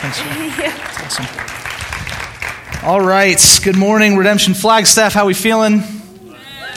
[0.00, 0.20] Thanks.
[0.58, 0.74] Yeah.
[1.04, 2.88] Awesome.
[2.88, 3.40] All right.
[3.64, 5.12] Good morning, Redemption Flagstaff.
[5.12, 5.82] How we feeling?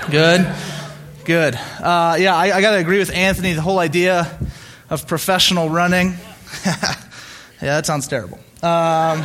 [0.10, 0.52] Good.
[1.24, 1.56] Good.
[1.56, 3.54] Uh, yeah, I, I got to agree with Anthony.
[3.54, 4.38] The whole idea
[4.90, 6.16] of professional running.
[6.66, 6.96] yeah,
[7.62, 8.40] that sounds terrible.
[8.64, 9.24] Um,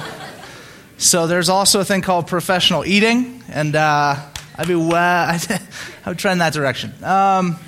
[0.99, 4.17] so there's also a thing called professional eating, and uh,
[4.57, 4.91] I'd be well,
[5.31, 5.61] I
[6.07, 6.93] would trend that direction.
[7.03, 7.59] Um,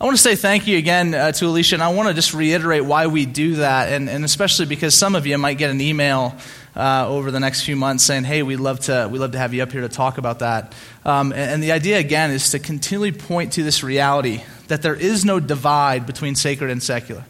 [0.00, 2.32] I want to say thank you again uh, to Alicia, and I want to just
[2.32, 5.78] reiterate why we do that, and, and especially because some of you might get an
[5.82, 6.34] email
[6.74, 9.52] uh, over the next few months saying, "Hey, we'd love to we'd love to have
[9.52, 12.58] you up here to talk about that." Um, and, and the idea again is to
[12.58, 17.26] continually point to this reality that there is no divide between sacred and secular,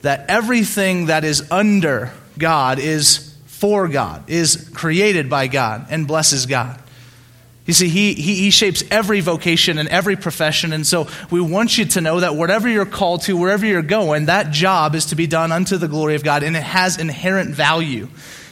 [0.00, 6.46] that everything that is under God is for God, is created by God, and blesses
[6.46, 6.80] God.
[7.70, 10.72] You see, he, he, he, shapes every vocation and every profession.
[10.72, 14.26] And so we want you to know that whatever you're called to, wherever you're going,
[14.26, 17.54] that job is to be done unto the glory of God, and it has inherent
[17.54, 18.08] value.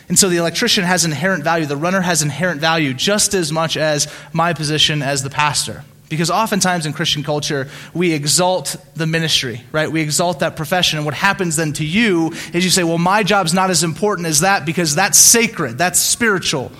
[0.08, 3.76] And so the electrician has inherent value, the runner has inherent value just as much
[3.76, 5.82] as my position as the pastor.
[6.08, 9.90] Because oftentimes in Christian culture, we exalt the ministry, right?
[9.90, 11.00] We exalt that profession.
[11.00, 14.28] And what happens then to you is you say, well, my job's not as important
[14.28, 16.70] as that because that's sacred, that's spiritual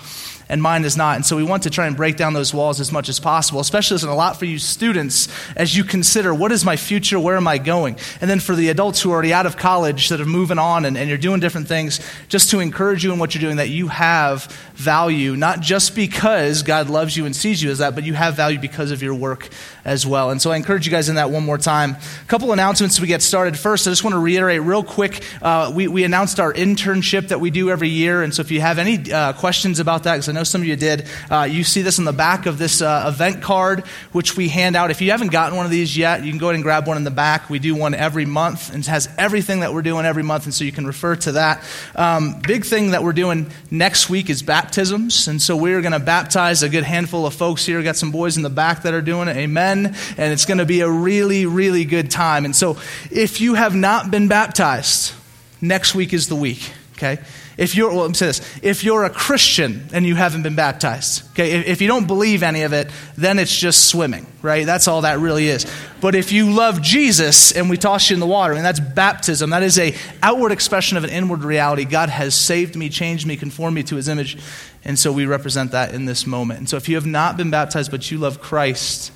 [0.48, 1.16] and mine is not.
[1.16, 3.60] And so we want to try and break down those walls as much as possible,
[3.60, 7.36] especially as a lot for you students as you consider what is my future, where
[7.36, 7.98] am I going?
[8.20, 10.84] And then for the adults who are already out of college that are moving on
[10.84, 13.68] and, and you're doing different things, just to encourage you in what you're doing, that
[13.68, 18.04] you have value, not just because God loves you and sees you as that, but
[18.04, 19.48] you have value because of your work
[19.84, 20.30] as well.
[20.30, 21.92] And so I encourage you guys in that one more time.
[21.92, 23.58] A couple announcements we get started.
[23.58, 27.40] First, I just want to reiterate real quick uh, we, we announced our internship that
[27.40, 28.22] we do every year.
[28.22, 30.66] And so if you have any uh, questions about that, because I know some of
[30.66, 33.80] you did, uh, you see this on the back of this uh, event card,
[34.12, 34.90] which we hand out.
[34.90, 36.96] If you haven't gotten one of these yet, you can go ahead and grab one
[36.96, 37.50] in the back.
[37.50, 40.44] We do one every month and it has everything that we're doing every month.
[40.44, 41.64] And so you can refer to that.
[41.94, 45.28] Um, big thing that we're doing next week is baptisms.
[45.28, 47.78] And so we're going to baptize a good handful of folks here.
[47.78, 49.36] We've got some boys in the back that are doing it.
[49.36, 52.44] Amen and it's going to be a really, really good time.
[52.44, 52.78] And so,
[53.10, 55.12] if you have not been baptized,
[55.60, 57.18] next week is the week, okay?
[57.58, 58.58] If you're, well, let me say this.
[58.62, 62.44] If you're a Christian and you haven't been baptized, okay, if, if you don't believe
[62.44, 64.64] any of it, then it's just swimming, right?
[64.64, 65.66] That's all that really is.
[66.00, 69.50] But if you love Jesus and we toss you in the water, and that's baptism,
[69.50, 69.92] that is a
[70.22, 71.84] outward expression of an inward reality.
[71.84, 74.38] God has saved me, changed me, conformed me to his image.
[74.84, 76.60] And so we represent that in this moment.
[76.60, 79.10] And so if you have not been baptized, but you love Christ,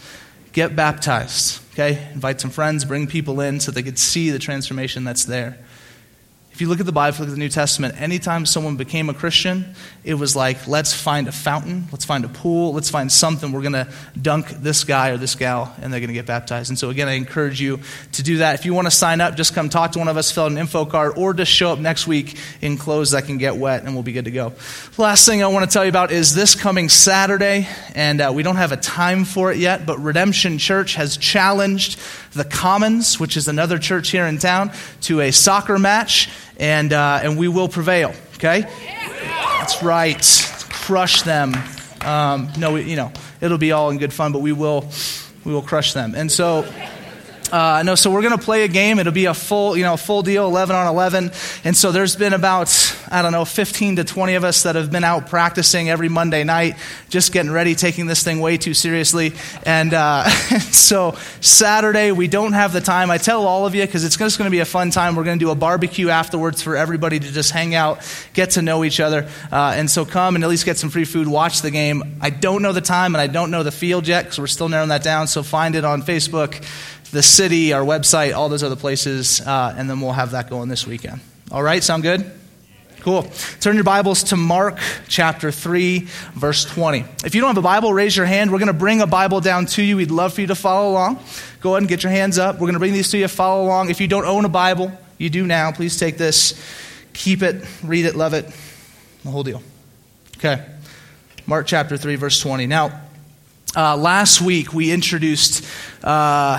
[0.52, 1.60] get baptized.
[1.75, 2.08] Okay?
[2.12, 5.58] Invite some friends, bring people in so they could see the transformation that's there.
[6.52, 9.14] If you look at the Bible, look at the New Testament, anytime someone became a
[9.14, 9.74] Christian,
[10.04, 13.52] it was like, let's find a fountain, let's find a pool, let's find something.
[13.52, 13.88] We're going to
[14.20, 16.68] dunk this guy or this gal, and they're going to get baptized.
[16.68, 17.80] And so, again, I encourage you
[18.12, 18.54] to do that.
[18.54, 20.50] If you want to sign up, just come talk to one of us, fill out
[20.50, 23.84] an info card, or just show up next week in clothes that can get wet,
[23.84, 24.52] and we'll be good to go.
[24.98, 28.42] Last thing I want to tell you about is this coming Saturday, and uh, we
[28.42, 31.98] don't have a time for it yet, but Redemption Church has challenged
[32.34, 34.70] the Commons, which is another church here in town,
[35.02, 36.28] to a soccer match
[36.62, 38.62] and, uh, and we will prevail, okay?
[39.58, 40.22] That's right.
[40.70, 41.54] Crush them.
[42.00, 44.88] Um, no, you know, it'll be all in good fun, but we will,
[45.44, 46.14] we will crush them.
[46.14, 46.64] And so,
[47.52, 48.98] uh, no, so we're going to play a game.
[48.98, 51.30] It'll be a full, you know, full deal, 11 on 11.
[51.64, 54.90] And so there's been about, I don't know, 15 to 20 of us that have
[54.90, 56.76] been out practicing every Monday night,
[57.10, 59.34] just getting ready, taking this thing way too seriously.
[59.66, 60.26] And uh,
[60.60, 63.10] so Saturday, we don't have the time.
[63.10, 65.14] I tell all of you because it's just going to be a fun time.
[65.14, 68.00] We're going to do a barbecue afterwards for everybody to just hang out,
[68.32, 69.28] get to know each other.
[69.52, 72.16] Uh, and so come and at least get some free food, watch the game.
[72.22, 74.70] I don't know the time and I don't know the field yet because we're still
[74.70, 75.26] narrowing that down.
[75.26, 76.64] So find it on Facebook
[77.12, 80.68] the city, our website, all those other places, uh, and then we'll have that going
[80.68, 81.20] this weekend.
[81.50, 82.30] All right, sound good?
[83.00, 83.24] Cool.
[83.60, 84.78] Turn your Bibles to Mark
[85.08, 87.04] chapter 3, verse 20.
[87.24, 88.50] If you don't have a Bible, raise your hand.
[88.50, 89.98] We're going to bring a Bible down to you.
[89.98, 91.18] We'd love for you to follow along.
[91.60, 92.54] Go ahead and get your hands up.
[92.54, 93.28] We're going to bring these to you.
[93.28, 93.90] Follow along.
[93.90, 95.70] If you don't own a Bible, you do now.
[95.70, 96.58] Please take this,
[97.12, 98.46] keep it, read it, love it,
[99.22, 99.62] the whole deal.
[100.38, 100.64] Okay.
[101.46, 102.66] Mark chapter 3, verse 20.
[102.69, 103.02] Now,
[103.76, 105.66] uh, last week we introduced.
[106.02, 106.58] Uh,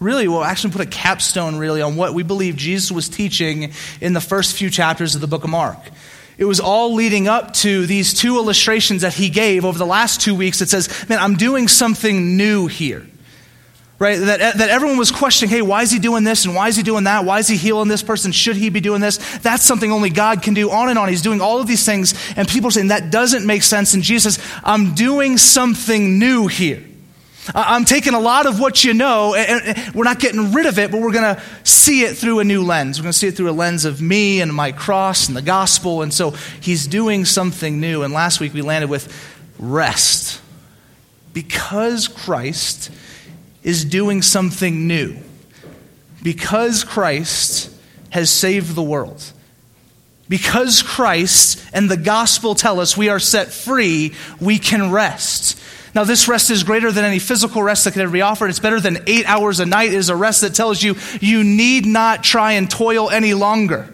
[0.00, 4.12] really will actually put a capstone really on what we believe Jesus was teaching in
[4.12, 5.78] the first few chapters of the book of Mark.
[6.36, 10.20] It was all leading up to these two illustrations that he gave over the last
[10.20, 13.06] two weeks that says, man, I'm doing something new here.
[14.00, 14.18] Right?
[14.18, 16.82] That, that everyone was questioning, hey, why is he doing this and why is he
[16.82, 17.24] doing that?
[17.24, 18.32] Why is he healing this person?
[18.32, 19.18] Should he be doing this?
[19.38, 20.70] That's something only God can do.
[20.72, 21.08] On and on.
[21.08, 23.94] He's doing all of these things, and people are saying that doesn't make sense.
[23.94, 26.82] And Jesus I'm doing something new here.
[27.52, 30.90] I'm taking a lot of what you know, and we're not getting rid of it,
[30.90, 32.98] but we're going to see it through a new lens.
[32.98, 35.42] We're going to see it through a lens of me and my cross and the
[35.42, 36.02] gospel.
[36.02, 36.30] And so
[36.60, 38.02] he's doing something new.
[38.02, 39.12] And last week we landed with
[39.58, 40.40] rest.
[41.32, 42.90] Because Christ
[43.64, 45.16] is doing something new,
[46.22, 47.70] because Christ
[48.10, 49.32] has saved the world,
[50.28, 55.58] because Christ and the gospel tell us we are set free, we can rest.
[55.94, 58.50] Now, this rest is greater than any physical rest that could ever be offered.
[58.50, 59.92] It's better than eight hours a night.
[59.92, 63.90] It is a rest that tells you you need not try and toil any longer.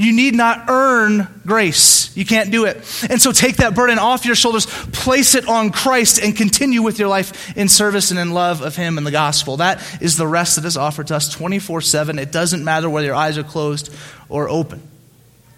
[0.00, 2.16] You need not earn grace.
[2.16, 2.76] You can't do it.
[3.10, 6.98] And so take that burden off your shoulders, place it on Christ, and continue with
[6.98, 9.58] your life in service and in love of Him and the gospel.
[9.58, 12.18] That is the rest that is offered to us 24 7.
[12.18, 13.94] It doesn't matter whether your eyes are closed
[14.30, 14.80] or open.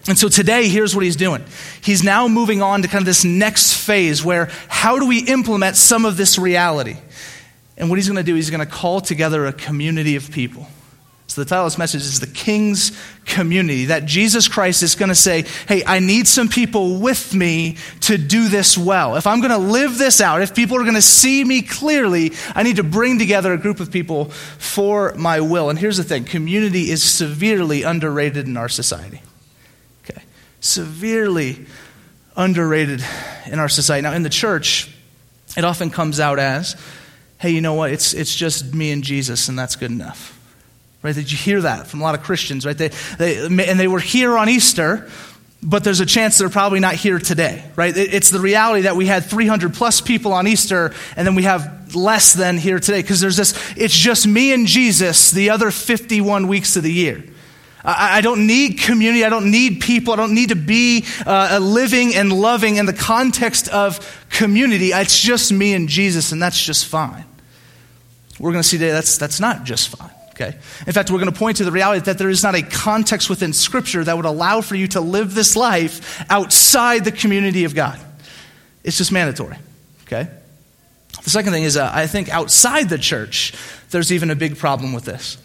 [0.08, 1.44] And so today, here's what he's doing.
[1.80, 5.76] He's now moving on to kind of this next phase where how do we implement
[5.76, 6.96] some of this reality?
[7.76, 10.66] And what he's going to do, he's going to call together a community of people.
[11.28, 12.92] So the title of this message is The King's
[13.24, 13.86] Community.
[13.86, 18.18] That Jesus Christ is going to say, hey, I need some people with me to
[18.18, 19.16] do this well.
[19.16, 22.32] If I'm going to live this out, if people are going to see me clearly,
[22.54, 25.70] I need to bring together a group of people for my will.
[25.70, 29.22] And here's the thing community is severely underrated in our society
[30.62, 31.66] severely
[32.36, 33.04] underrated
[33.46, 34.02] in our society.
[34.02, 34.88] Now, in the church,
[35.56, 36.80] it often comes out as,
[37.38, 37.90] hey, you know what?
[37.90, 40.38] It's, it's just me and Jesus, and that's good enough.
[41.02, 41.14] Right?
[41.14, 42.78] Did you hear that from a lot of Christians, right?
[42.78, 42.88] They,
[43.18, 45.10] they, and they were here on Easter,
[45.60, 47.94] but there's a chance they're probably not here today, right?
[47.94, 51.96] It's the reality that we had 300 plus people on Easter, and then we have
[51.96, 56.46] less than here today, because there's this, it's just me and Jesus the other 51
[56.46, 57.24] weeks of the year.
[57.84, 59.24] I, don't need community.
[59.24, 60.12] I don't need people.
[60.12, 64.90] I don't need to be uh, living and loving in the context of community.
[64.92, 67.24] It's just me and Jesus, and that's just fine.
[68.38, 70.10] We're going to see today that's, that's not just fine.
[70.30, 70.56] Okay?
[70.86, 73.28] In fact, we're going to point to the reality that there is not a context
[73.28, 77.74] within Scripture that would allow for you to live this life outside the community of
[77.74, 78.00] God.
[78.84, 79.56] It's just mandatory.
[80.04, 80.28] Okay?
[81.22, 83.54] The second thing is, uh, I think outside the church,
[83.90, 85.38] there's even a big problem with this.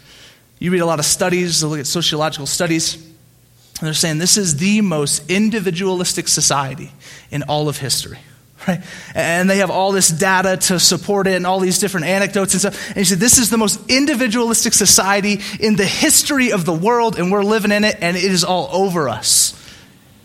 [0.58, 4.56] You read a lot of studies, look at sociological studies, and they're saying this is
[4.56, 6.92] the most individualistic society
[7.30, 8.18] in all of history.
[8.66, 8.82] Right?
[9.14, 12.60] And they have all this data to support it and all these different anecdotes and
[12.60, 12.88] stuff.
[12.88, 17.18] And he said, This is the most individualistic society in the history of the world,
[17.18, 19.54] and we're living in it, and it is all over us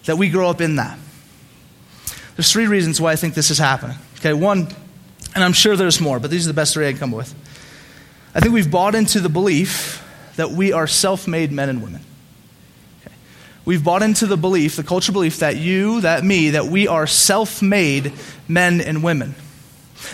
[0.06, 0.97] that we grow up in that.
[2.35, 3.97] There's three reasons why I think this is happening.
[4.18, 4.68] Okay, one,
[5.35, 7.18] and I'm sure there's more, but these are the best three I can come up
[7.18, 7.35] with.
[8.33, 10.03] I think we've bought into the belief
[10.35, 12.01] that we are self made men and women.
[13.01, 13.15] Okay.
[13.65, 17.07] We've bought into the belief, the cultural belief, that you, that me, that we are
[17.07, 18.13] self made
[18.47, 19.35] men and women.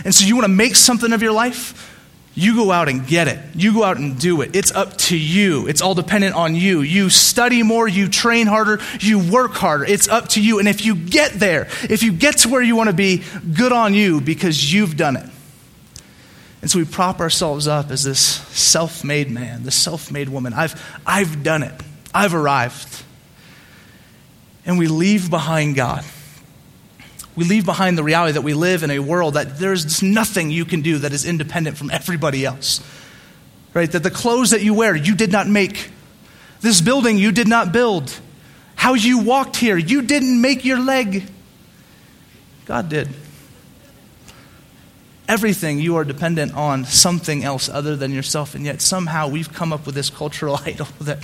[0.06, 1.86] And so you want to make something of your life?
[2.36, 3.40] You go out and get it.
[3.56, 4.56] You go out and do it.
[4.56, 5.68] It's up to you.
[5.68, 6.82] It's all dependent on you.
[6.82, 9.84] You study more, you train harder, you work harder.
[9.84, 10.60] It's up to you.
[10.60, 13.24] And if you get there, if you get to where you want to be,
[13.54, 15.26] good on you because you've done it.
[16.62, 20.54] And so we prop ourselves up as this self made man, this self made woman.
[20.54, 21.74] I've, I've done it,
[22.14, 23.04] I've arrived.
[24.66, 26.04] And we leave behind God.
[27.36, 30.66] We leave behind the reality that we live in a world that there's nothing you
[30.66, 32.82] can do that is independent from everybody else.
[33.74, 33.90] Right?
[33.90, 35.90] That the clothes that you wear, you did not make.
[36.60, 38.14] This building, you did not build.
[38.76, 41.24] How you walked here, you didn't make your leg.
[42.66, 43.08] God did
[45.30, 48.56] everything you are dependent on something else other than yourself.
[48.56, 51.20] And yet somehow we've come up with this cultural idol that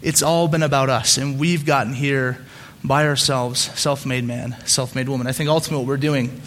[0.00, 1.18] it's all been about us.
[1.18, 2.38] And we've gotten here
[2.84, 5.26] by ourselves, self made man, self made woman.
[5.26, 6.40] I think ultimately what we're doing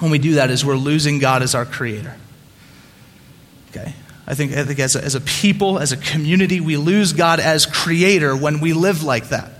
[0.00, 2.14] when we do that is we're losing God as our creator.
[3.70, 3.94] Okay?
[4.26, 7.40] I think, I think as, a, as a people, as a community, we lose God
[7.40, 9.52] as creator when we live like that.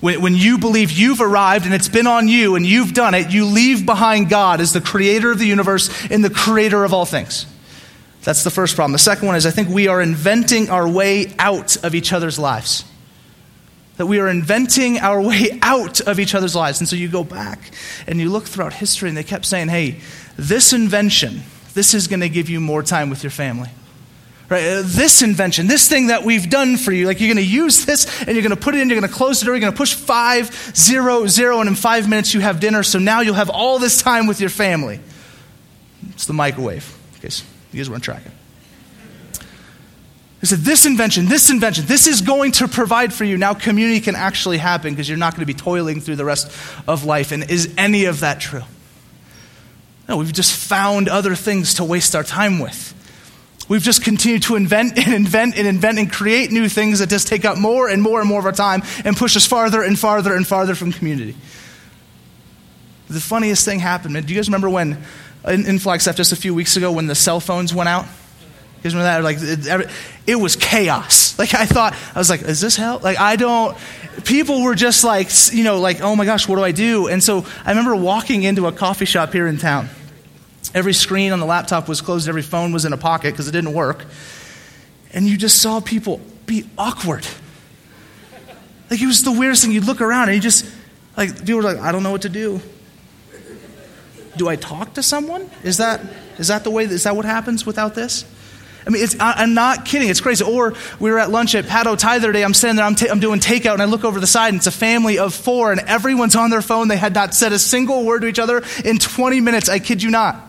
[0.00, 3.32] When, when you believe you've arrived and it's been on you and you've done it,
[3.32, 7.06] you leave behind God as the creator of the universe and the creator of all
[7.06, 7.46] things.
[8.22, 8.92] That's the first problem.
[8.92, 12.38] The second one is I think we are inventing our way out of each other's
[12.38, 12.84] lives.
[13.98, 16.80] That we are inventing our way out of each other's lives.
[16.80, 17.70] And so you go back
[18.06, 20.00] and you look throughout history and they kept saying, hey,
[20.36, 23.70] this invention, this is going to give you more time with your family.
[24.48, 24.64] Right?
[24.64, 27.84] Uh, this invention, this thing that we've done for you, like you're going to use
[27.84, 29.60] this and you're going to put it in, you're going to close the door, you're
[29.60, 32.82] going to push five, zero, zero, and in five minutes you have dinner.
[32.82, 35.00] So now you'll have all this time with your family.
[36.10, 38.32] It's the microwave, case you guys weren't tracking.
[40.40, 43.36] He said, This invention, this invention, this is going to provide for you.
[43.36, 46.50] Now community can actually happen because you're not going to be toiling through the rest
[46.88, 47.32] of life.
[47.32, 48.62] And is any of that true?
[50.08, 52.94] No, we've just found other things to waste our time with.
[53.68, 57.26] We've just continued to invent and invent and invent and create new things that just
[57.26, 59.98] take up more and more and more of our time and push us farther and
[59.98, 61.34] farther and farther from community.
[63.08, 64.24] The funniest thing happened, man.
[64.24, 65.02] Do you guys remember when
[65.46, 68.04] in, in Flagstaff just a few weeks ago when the cell phones went out?
[68.04, 69.24] You guys remember that?
[69.24, 69.90] Like, it,
[70.26, 71.36] it was chaos.
[71.38, 73.00] Like, I thought, I was like, is this hell?
[73.02, 73.76] Like, I don't,
[74.24, 77.08] people were just like, you know, like, oh my gosh, what do I do?
[77.08, 79.88] And so I remember walking into a coffee shop here in town.
[80.76, 83.52] Every screen on the laptop was closed, every phone was in a pocket because it
[83.52, 84.04] didn't work.
[85.12, 87.26] And you just saw people be awkward.
[88.90, 89.72] Like, it was the weirdest thing.
[89.72, 90.70] You'd look around and you just,
[91.16, 92.60] like, people were like, I don't know what to do
[94.36, 95.50] do I talk to someone?
[95.62, 96.00] Is that,
[96.38, 98.24] is that the way, is that what happens without this?
[98.86, 100.08] I mean, I, am not kidding.
[100.08, 100.44] It's crazy.
[100.44, 102.44] Or we were at lunch at Pat Thai the other day.
[102.44, 104.58] I'm sitting there, I'm, ta- I'm doing takeout, and I look over the side, and
[104.58, 106.86] it's a family of four, and everyone's on their phone.
[106.86, 109.68] They had not said a single word to each other in 20 minutes.
[109.68, 110.45] I kid you not.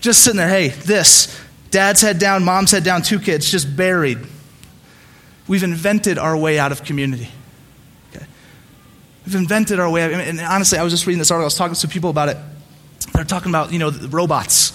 [0.00, 1.40] Just sitting there, hey, this,
[1.70, 4.18] dad's head down, mom's head down, two kids, just buried.
[5.46, 7.28] We've invented our way out of community.
[8.14, 8.26] Okay?
[9.26, 10.12] We've invented our way.
[10.12, 12.36] And honestly, I was just reading this article, I was talking to people about it.
[13.14, 14.72] They're talking about, you know, robots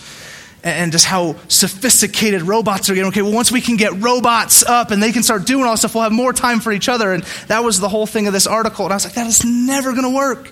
[0.64, 3.10] and just how sophisticated robots are getting.
[3.10, 5.94] Okay, well, once we can get robots up and they can start doing all stuff,
[5.94, 7.14] we'll have more time for each other.
[7.14, 8.86] And that was the whole thing of this article.
[8.86, 10.52] And I was like, that is never going to work.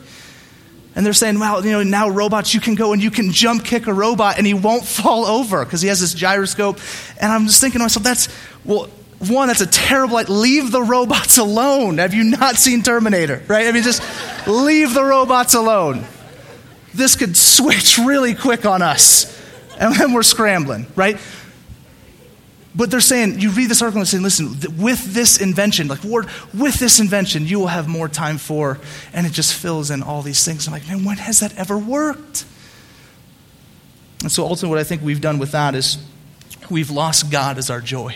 [0.94, 3.64] And they're saying, well, you know, now robots, you can go and you can jump
[3.64, 6.80] kick a robot and he won't fall over because he has this gyroscope.
[7.20, 8.28] And I'm just thinking to myself, that's,
[8.66, 12.00] well, one, that's a terrible, like, leave the robots alone.
[12.00, 13.68] Have you not seen Terminator, right?
[13.68, 14.04] I mean, just
[14.48, 16.06] leave the robots alone
[16.94, 19.40] this could switch really quick on us.
[19.80, 21.18] And then we're scrambling, right?
[22.74, 26.28] But they're saying, you read this article and saying, listen, with this invention, like, Lord,
[26.54, 28.80] with this invention, you will have more time for,
[29.14, 30.68] and it just fills in all these things.
[30.68, 32.46] I'm like, man, when has that ever worked?
[34.22, 35.98] And so ultimately, what I think we've done with that is
[36.70, 38.16] we've lost God as our joy.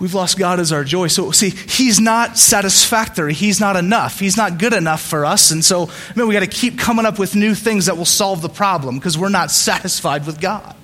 [0.00, 1.08] We've lost God as our joy.
[1.08, 3.34] So, see, He's not satisfactory.
[3.34, 4.18] He's not enough.
[4.18, 5.50] He's not good enough for us.
[5.50, 8.04] And so, I mean, we got to keep coming up with new things that will
[8.04, 10.74] solve the problem because we're not satisfied with God.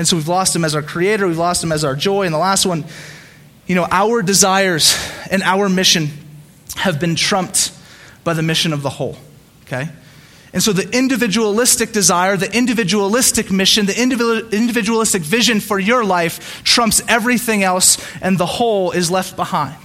[0.00, 1.26] And so, we've lost Him as our creator.
[1.26, 2.24] We've lost Him as our joy.
[2.24, 2.86] And the last one,
[3.66, 4.96] you know, our desires
[5.30, 6.08] and our mission
[6.76, 7.70] have been trumped
[8.24, 9.18] by the mission of the whole.
[9.66, 9.90] Okay?
[10.54, 17.02] And so the individualistic desire, the individualistic mission, the individualistic vision for your life trumps
[17.06, 19.76] everything else, and the whole is left behind.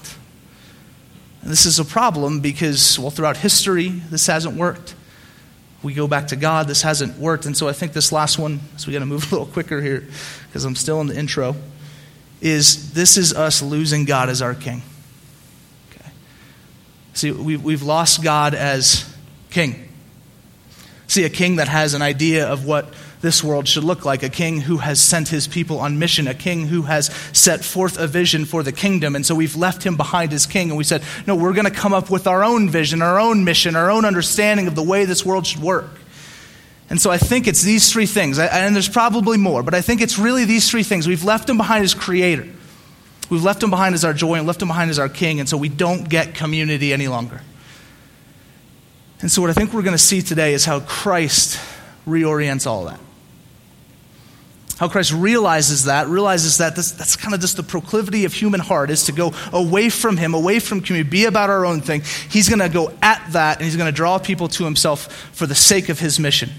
[1.42, 4.96] And this is a problem because, well, throughout history, this hasn't worked.
[5.86, 7.46] We go back to God, this hasn't worked.
[7.46, 9.80] And so I think this last one, so we got to move a little quicker
[9.80, 10.04] here
[10.48, 11.56] because I'm still in the intro,
[12.42, 14.82] is this is us losing God as our king.
[15.92, 16.10] Okay.
[17.14, 19.06] See, we, we've lost God as
[19.52, 19.88] king.
[21.06, 24.30] See, a king that has an idea of what this world should look like, a
[24.30, 28.08] king who has sent his people on mission, a king who has set forth a
[28.08, 29.16] vision for the kingdom.
[29.16, 31.72] And so we've left him behind as king and we said, no, we're going to
[31.72, 35.06] come up with our own vision, our own mission, our own understanding of the way
[35.06, 35.90] this world should work.
[36.90, 40.02] And so I think it's these three things, and there's probably more, but I think
[40.02, 41.08] it's really these three things.
[41.08, 42.48] We've left him behind as creator,
[43.30, 45.50] we've left him behind as our joy, and left him behind as our king, and
[45.50, 47.42] so we don't get community any longer.
[49.22, 51.60] And so, what I think we're going to see today is how Christ
[52.06, 53.00] reorients all that.
[54.78, 58.60] How Christ realizes that, realizes that this, that's kind of just the proclivity of human
[58.60, 62.02] heart is to go away from Him, away from community, be about our own thing.
[62.30, 65.48] He's going to go at that and He's going to draw people to Himself for
[65.48, 66.50] the sake of His mission,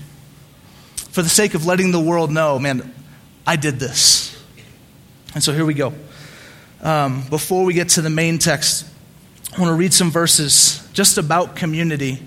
[1.10, 2.94] for the sake of letting the world know, man,
[3.46, 4.32] I did this.
[5.34, 5.92] And so here we go.
[6.80, 8.86] Um, before we get to the main text,
[9.54, 12.22] I want to read some verses just about community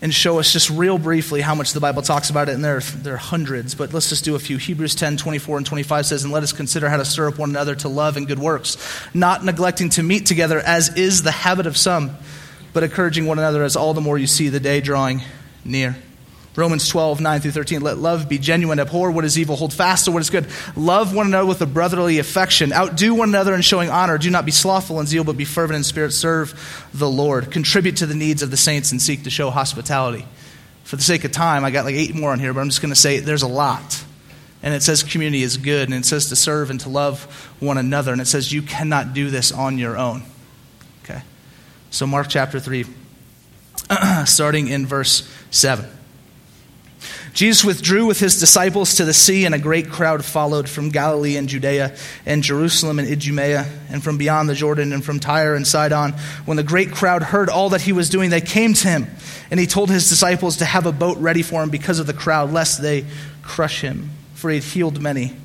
[0.00, 2.76] and show us just real briefly how much the Bible talks about it, and there
[2.76, 4.56] are, there are hundreds, but let's just do a few.
[4.56, 7.50] Hebrews 10 24 and 25 says, And let us consider how to stir up one
[7.50, 8.76] another to love and good works,
[9.12, 12.16] not neglecting to meet together, as is the habit of some,
[12.72, 15.22] but encouraging one another, as all the more you see the day drawing
[15.64, 15.96] near.
[16.58, 17.82] Romans 12, 9 through 13.
[17.82, 20.48] Let love be genuine, abhor what is evil, hold fast to what is good.
[20.74, 22.72] Love one another with a brotherly affection.
[22.72, 24.18] Outdo one another in showing honor.
[24.18, 26.10] Do not be slothful in zeal, but be fervent in spirit.
[26.10, 27.52] Serve the Lord.
[27.52, 30.26] Contribute to the needs of the saints and seek to show hospitality.
[30.82, 32.82] For the sake of time, I got like eight more on here, but I'm just
[32.82, 34.04] going to say there's a lot.
[34.60, 37.22] And it says community is good, and it says to serve and to love
[37.60, 40.24] one another, and it says you cannot do this on your own.
[41.04, 41.22] Okay?
[41.90, 42.84] So, Mark chapter 3,
[44.24, 45.88] starting in verse 7.
[47.32, 51.36] Jesus withdrew with his disciples to the sea, and a great crowd followed from Galilee
[51.36, 51.94] and Judea
[52.26, 56.12] and Jerusalem and Idumea, and from beyond the Jordan and from Tyre and Sidon.
[56.46, 59.06] When the great crowd heard all that he was doing, they came to him,
[59.50, 62.12] and he told his disciples to have a boat ready for him because of the
[62.12, 63.04] crowd, lest they
[63.42, 65.36] crush him, for he had healed many.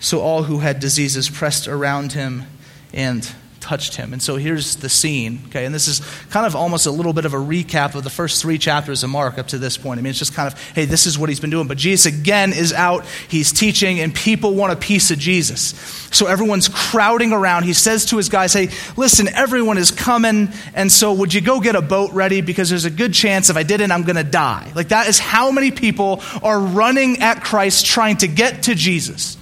[0.00, 2.44] So all who had diseases pressed around him
[2.92, 3.30] and
[3.62, 4.12] touched him.
[4.12, 5.64] And so here's the scene, okay?
[5.64, 8.42] And this is kind of almost a little bit of a recap of the first
[8.42, 9.98] three chapters of Mark up to this point.
[9.98, 11.68] I mean, it's just kind of, hey, this is what he's been doing.
[11.68, 15.74] But Jesus again is out, he's teaching, and people want a piece of Jesus.
[16.10, 17.62] So everyone's crowding around.
[17.62, 21.60] He says to his guys, hey, listen, everyone is coming, and so would you go
[21.60, 22.40] get a boat ready?
[22.40, 24.72] Because there's a good chance if I didn't, I'm going to die.
[24.74, 29.38] Like, that is how many people are running at Christ trying to get to Jesus.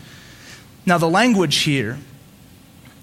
[0.85, 1.99] Now, the language here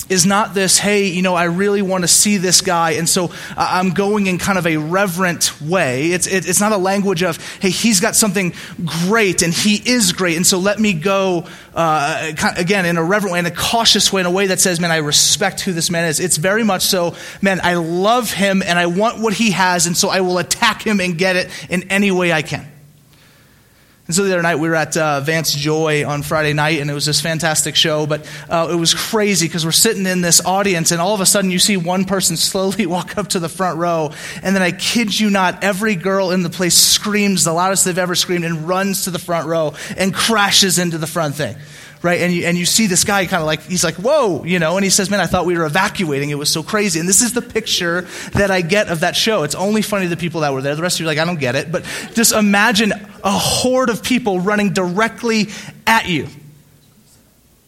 [0.10, 3.32] is not this, hey, you know, I really want to see this guy, and so
[3.56, 6.12] I'm going in kind of a reverent way.
[6.12, 8.54] It's, it's not a language of, hey, he's got something
[9.08, 13.34] great and he is great, and so let me go, uh, again, in a reverent
[13.34, 15.90] way, in a cautious way, in a way that says, man, I respect who this
[15.90, 16.20] man is.
[16.20, 19.98] It's very much so, man, I love him and I want what he has, and
[19.98, 22.77] so I will attack him and get it in any way I can.
[24.08, 26.90] And so the other night we were at uh, Vance Joy on Friday night, and
[26.90, 28.08] it was this fantastic show.
[28.08, 31.26] But uh, it was crazy because we're sitting in this audience, and all of a
[31.26, 34.72] sudden you see one person slowly walk up to the front row, and then I
[34.72, 38.68] kid you not, every girl in the place screams the loudest they've ever screamed and
[38.68, 41.58] runs to the front row and crashes into the front thing
[42.02, 42.22] right?
[42.22, 44.78] And you, and you see this guy kind of like, he's like, whoa, you know,
[44.78, 46.30] and he says, man, I thought we were evacuating.
[46.30, 47.00] It was so crazy.
[47.00, 48.02] And this is the picture
[48.34, 49.44] that I get of that show.
[49.44, 50.76] It's only funny to the people that were there.
[50.76, 51.72] The rest of you are like, I don't get it.
[51.72, 52.92] But just imagine
[53.24, 55.48] a horde of people running directly
[55.86, 56.28] at you.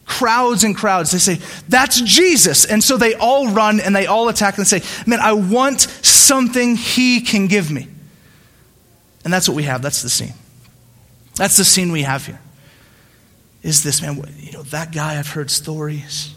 [0.05, 1.11] Crowds and crowds.
[1.11, 2.65] They say, that's Jesus.
[2.65, 6.75] And so they all run and they all attack and say, man, I want something
[6.75, 7.87] he can give me.
[9.23, 9.81] And that's what we have.
[9.81, 10.33] That's the scene.
[11.35, 12.39] That's the scene we have here
[13.61, 16.33] is this man, you know, that guy, I've heard stories.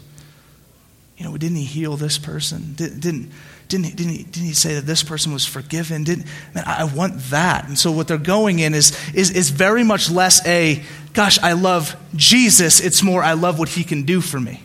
[1.17, 2.73] You know, didn't he heal this person?
[2.73, 3.31] Didn't, didn't,
[3.69, 6.03] didn't, he, didn't, he, didn't he say that this person was forgiven?
[6.03, 7.67] Didn't, man, I want that.
[7.67, 11.53] And so what they're going in is, is, is very much less a, gosh, I
[11.53, 12.81] love Jesus.
[12.81, 14.61] It's more, I love what he can do for me.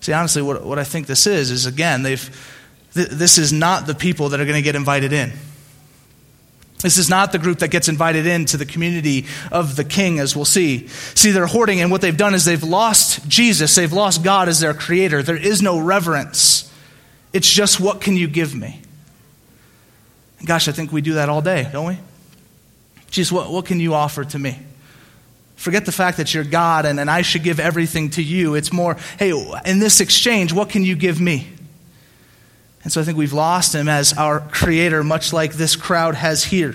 [0.00, 2.54] See, honestly, what, what I think this is, is again, they've,
[2.94, 5.32] th- this is not the people that are going to get invited in.
[6.80, 10.36] This is not the group that gets invited into the community of the king, as
[10.36, 10.86] we'll see.
[10.86, 13.74] See, they're hoarding, and what they've done is they've lost Jesus.
[13.74, 15.22] They've lost God as their creator.
[15.22, 16.72] There is no reverence.
[17.32, 18.80] It's just, what can you give me?
[20.44, 21.98] Gosh, I think we do that all day, don't we?
[23.10, 24.58] Jesus, what, what can you offer to me?
[25.56, 28.54] Forget the fact that you're God and, and I should give everything to you.
[28.54, 29.32] It's more, hey,
[29.66, 31.48] in this exchange, what can you give me?
[32.88, 36.44] And so I think we've lost him as our creator, much like this crowd has
[36.44, 36.74] here.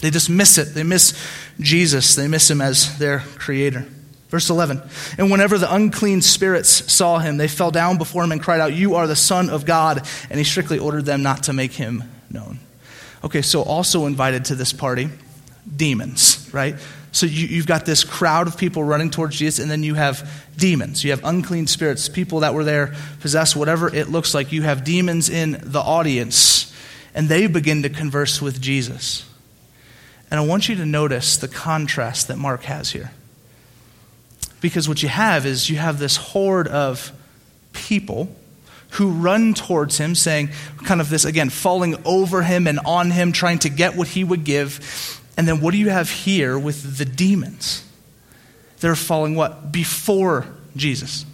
[0.00, 0.74] They just miss it.
[0.74, 1.20] They miss
[1.58, 2.14] Jesus.
[2.14, 3.84] They miss him as their creator.
[4.28, 4.80] Verse 11
[5.18, 8.74] And whenever the unclean spirits saw him, they fell down before him and cried out,
[8.74, 10.06] You are the Son of God.
[10.30, 12.60] And he strictly ordered them not to make him known.
[13.24, 15.08] Okay, so also invited to this party,
[15.76, 16.76] demons, right?
[17.16, 20.30] So you, have got this crowd of people running towards Jesus, and then you have
[20.54, 21.02] demons.
[21.02, 24.52] You have unclean spirits, people that were there, possessed, whatever it looks like.
[24.52, 26.76] You have demons in the audience,
[27.14, 29.26] and they begin to converse with Jesus.
[30.30, 33.12] And I want you to notice the contrast that Mark has here.
[34.60, 37.12] Because what you have is you have this horde of
[37.72, 38.28] people
[38.90, 40.50] who run towards him, saying,
[40.84, 44.22] kind of this, again, falling over him and on him, trying to get what he
[44.22, 45.22] would give.
[45.36, 47.84] And then what do you have here with the demons?
[48.80, 49.72] They're falling what?
[49.72, 50.46] Before
[50.76, 51.26] Jesus.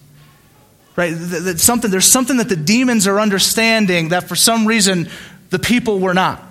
[0.97, 1.11] Right?
[1.11, 5.09] That something, there's something that the demons are understanding that for some reason
[5.51, 6.43] the people were not.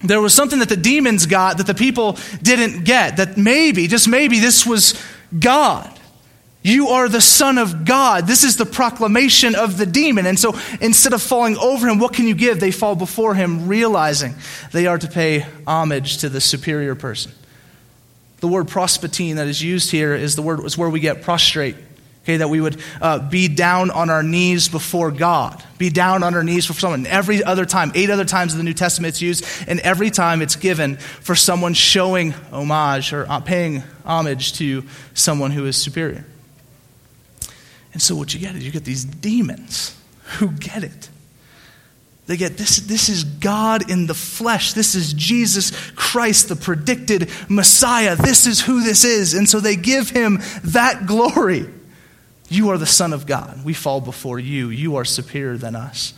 [0.00, 3.16] There was something that the demons got that the people didn't get.
[3.16, 5.00] That maybe, just maybe, this was
[5.38, 5.90] God.
[6.66, 8.26] You are the Son of God.
[8.26, 10.24] This is the proclamation of the demon.
[10.24, 12.58] And so instead of falling over him, what can you give?
[12.58, 14.34] They fall before him, realizing
[14.72, 17.32] they are to pay homage to the superior person.
[18.40, 21.76] The word prospatine that is used here is the word is where we get prostrate.
[22.22, 26.34] Okay, that we would uh, be down on our knees before God, be down on
[26.34, 27.04] our knees for someone.
[27.04, 30.40] Every other time, eight other times in the New Testament it's used, and every time
[30.40, 36.24] it's given for someone showing homage or uh, paying homage to someone who is superior.
[37.94, 39.98] And so what you get is you get these demons
[40.38, 41.08] who get it.
[42.26, 44.74] They get this, this is God in the flesh.
[44.74, 48.16] This is Jesus Christ, the predicted Messiah.
[48.16, 49.34] This is who this is.
[49.34, 51.66] And so they give him that glory.
[52.48, 53.64] You are the Son of God.
[53.64, 54.68] We fall before you.
[54.68, 56.14] You are superior than us.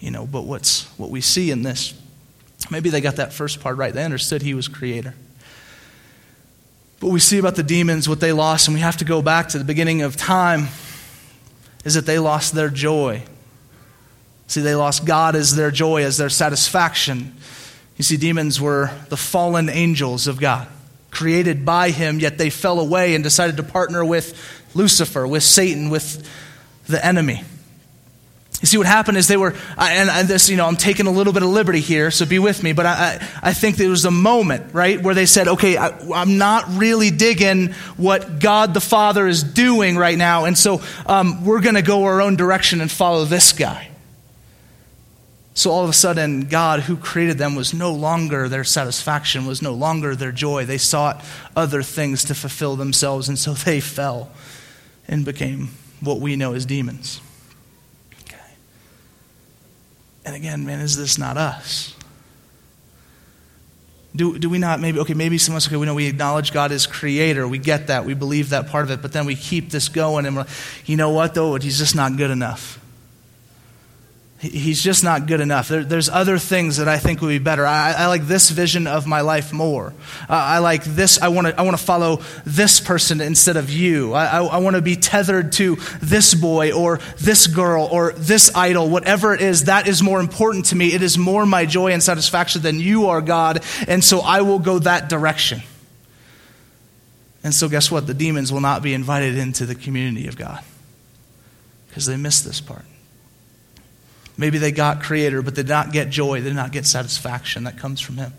[0.00, 1.94] You know, but what's what we see in this
[2.70, 3.92] Maybe they got that first part right.
[3.92, 5.14] They understood he was creator.
[7.00, 9.48] But we see about the demons what they lost, and we have to go back
[9.48, 10.68] to the beginning of time,
[11.84, 13.22] is that they lost their joy.
[14.46, 17.34] See, they lost God as their joy, as their satisfaction.
[17.96, 20.68] You see, demons were the fallen angels of God,
[21.10, 24.38] created by Him, yet they fell away and decided to partner with
[24.74, 26.28] Lucifer, with Satan, with
[26.86, 27.42] the enemy.
[28.60, 31.34] You see, what happened is they were, and, this, you know, I'm taking a little
[31.34, 34.06] bit of liberty here, so be with me, but I, I, I think there was
[34.06, 35.88] a moment, right, where they said, okay, I,
[36.22, 41.44] am not really digging what God the Father is doing right now, and so um,
[41.44, 43.90] we're going to go our own direction and follow this guy.
[45.56, 49.62] So all of a sudden, God, who created them, was no longer their satisfaction, was
[49.62, 50.66] no longer their joy.
[50.66, 51.24] They sought
[51.56, 54.30] other things to fulfill themselves, and so they fell
[55.08, 57.22] and became what we know as demons.
[58.24, 58.36] Okay.
[60.26, 61.94] And again, man, is this not us?
[64.16, 66.52] Do, do we not maybe, okay, maybe some of us, okay, we know we acknowledge
[66.52, 67.46] God as creator.
[67.46, 68.04] We get that.
[68.04, 69.02] We believe that part of it.
[69.02, 70.44] But then we keep this going and
[70.84, 71.54] you know what, though?
[71.54, 72.80] He's just not good enough.
[74.38, 75.68] He's just not good enough.
[75.68, 77.64] There, there's other things that I think would be better.
[77.64, 79.94] I, I like this vision of my life more.
[80.28, 81.18] Uh, I like this.
[81.22, 81.58] I want to.
[81.58, 84.12] I want to follow this person instead of you.
[84.12, 88.54] I, I, I want to be tethered to this boy or this girl or this
[88.54, 89.64] idol, whatever it is.
[89.64, 90.92] That is more important to me.
[90.92, 93.64] It is more my joy and satisfaction than you are, God.
[93.88, 95.62] And so I will go that direction.
[97.42, 98.06] And so, guess what?
[98.06, 100.62] The demons will not be invited into the community of God
[101.88, 102.84] because they miss this part.
[104.38, 107.64] Maybe they got creator, but they did not get joy, they did not get satisfaction
[107.64, 108.32] that comes from him.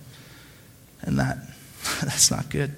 [1.02, 1.38] And that
[2.02, 2.74] that's not good.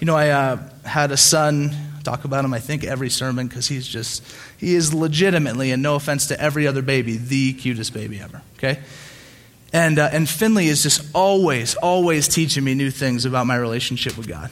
[0.00, 1.70] You know, I uh, had a son,
[2.02, 4.24] talk about him, I think, every sermon because he's just,
[4.58, 8.80] he is legitimately, and no offense to every other baby, the cutest baby ever, okay?
[9.72, 14.16] And, uh, and Finley is just always, always teaching me new things about my relationship
[14.16, 14.50] with God.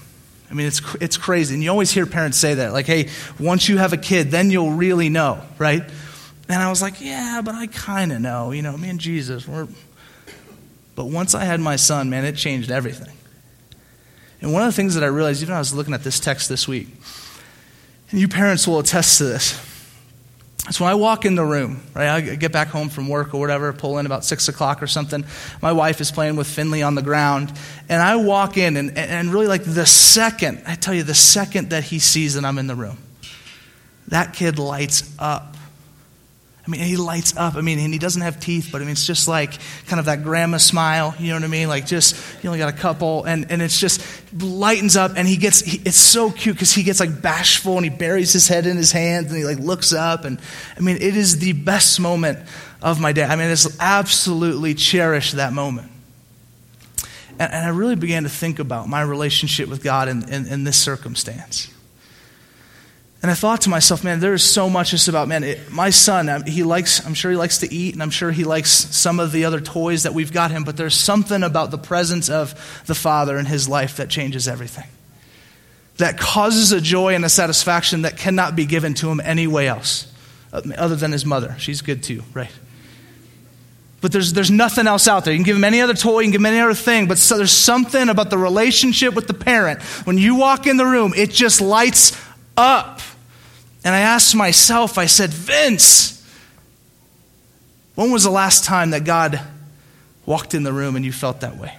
[0.50, 1.54] I mean, it's, it's crazy.
[1.54, 3.08] And you always hear parents say that, like, hey,
[3.38, 5.82] once you have a kid, then you'll really know, right?
[6.50, 8.50] And I was like, yeah, but I kind of know.
[8.50, 9.68] You know, me and Jesus, we're.
[10.96, 13.14] But once I had my son, man, it changed everything.
[14.40, 16.48] And one of the things that I realized, even I was looking at this text
[16.48, 16.88] this week,
[18.10, 19.64] and you parents will attest to this.
[20.66, 22.08] It's when I walk in the room, right?
[22.08, 25.24] I get back home from work or whatever, pull in about six o'clock or something.
[25.62, 27.52] My wife is playing with Finley on the ground,
[27.88, 31.70] and I walk in, and, and really, like the second, I tell you, the second
[31.70, 32.98] that he sees that I'm in the room,
[34.08, 35.49] that kid lights up.
[36.70, 37.56] I mean, he lights up.
[37.56, 40.06] I mean, and he doesn't have teeth, but I mean, it's just like kind of
[40.06, 41.16] that grandma smile.
[41.18, 41.66] You know what I mean?
[41.66, 44.00] Like just, you only got a couple, and, and it's just
[44.40, 47.84] lightens up, and he gets, he, it's so cute because he gets like bashful and
[47.84, 50.24] he buries his head in his hands and he like looks up.
[50.24, 50.38] And
[50.76, 52.38] I mean, it is the best moment
[52.80, 53.24] of my day.
[53.24, 55.90] I mean, it's absolutely cherish that moment.
[57.40, 60.62] And, and I really began to think about my relationship with God in, in, in
[60.62, 61.74] this circumstance.
[63.22, 65.90] And I thought to myself, man, there is so much just about, man, it, my
[65.90, 68.70] son, um, he likes, I'm sure he likes to eat, and I'm sure he likes
[68.70, 72.30] some of the other toys that we've got him, but there's something about the presence
[72.30, 74.88] of the Father in his life that changes everything.
[75.98, 79.68] That causes a joy and a satisfaction that cannot be given to him any way
[79.68, 80.10] else,
[80.50, 81.54] uh, other than his mother.
[81.58, 82.50] She's good too, right?
[84.00, 85.34] But there's, there's nothing else out there.
[85.34, 87.18] You can give him any other toy, you can give him any other thing, but
[87.18, 89.82] so there's something about the relationship with the parent.
[90.06, 92.18] When you walk in the room, it just lights
[92.56, 93.02] up.
[93.84, 96.16] And I asked myself, I said, Vince,
[97.94, 99.40] when was the last time that God
[100.26, 101.76] walked in the room and you felt that way?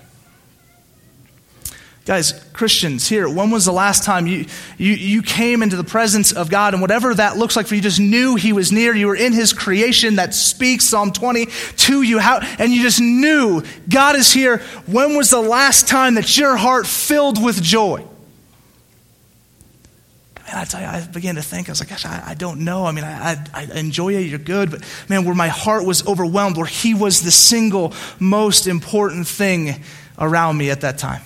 [2.04, 6.32] Guys, Christians here, when was the last time you, you, you came into the presence
[6.32, 8.96] of God and whatever that looks like for you, just knew He was near?
[8.96, 13.00] You were in His creation that speaks, Psalm 20, to you, how, and you just
[13.00, 14.58] knew God is here.
[14.88, 18.04] When was the last time that your heart filled with joy?
[20.54, 22.86] I tell you, I began to think, I was like, gosh, I, I don't know.
[22.86, 26.06] I mean, I, I, I, enjoy you, you're good, but man, where my heart was
[26.08, 29.84] overwhelmed, where He was the single most important thing
[30.18, 31.22] around me at that time.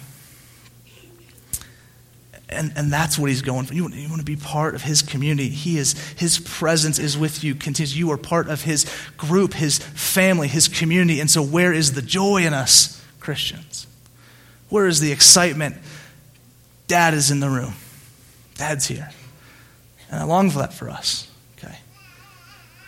[2.47, 3.73] And, and that's what he's going for.
[3.73, 5.49] You want, you want to be part of his community.
[5.49, 7.97] He is, his presence is with you, continues.
[7.97, 8.85] You are part of his
[9.17, 11.19] group, his family, his community.
[11.19, 13.87] And so, where is the joy in us, Christians?
[14.69, 15.77] Where is the excitement?
[16.87, 17.73] Dad is in the room.
[18.55, 19.09] Dad's here.
[20.09, 21.29] And I long for that for us.
[21.57, 21.77] Okay.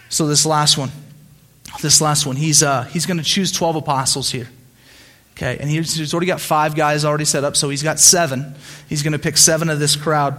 [0.09, 0.91] So this last one,
[1.81, 4.49] this last one, he's, uh, he's going to choose 12 apostles here.
[5.35, 8.55] Okay, and he's, he's already got five guys already set up, so he's got seven.
[8.89, 10.35] He's going to pick seven of this crowd.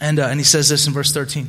[0.00, 1.46] And, uh, and he says this in verse 13.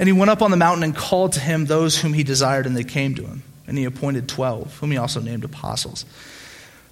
[0.00, 2.66] And he went up on the mountain and called to him those whom he desired,
[2.66, 3.44] and they came to him.
[3.68, 6.04] and he appointed 12, whom he also named apostles,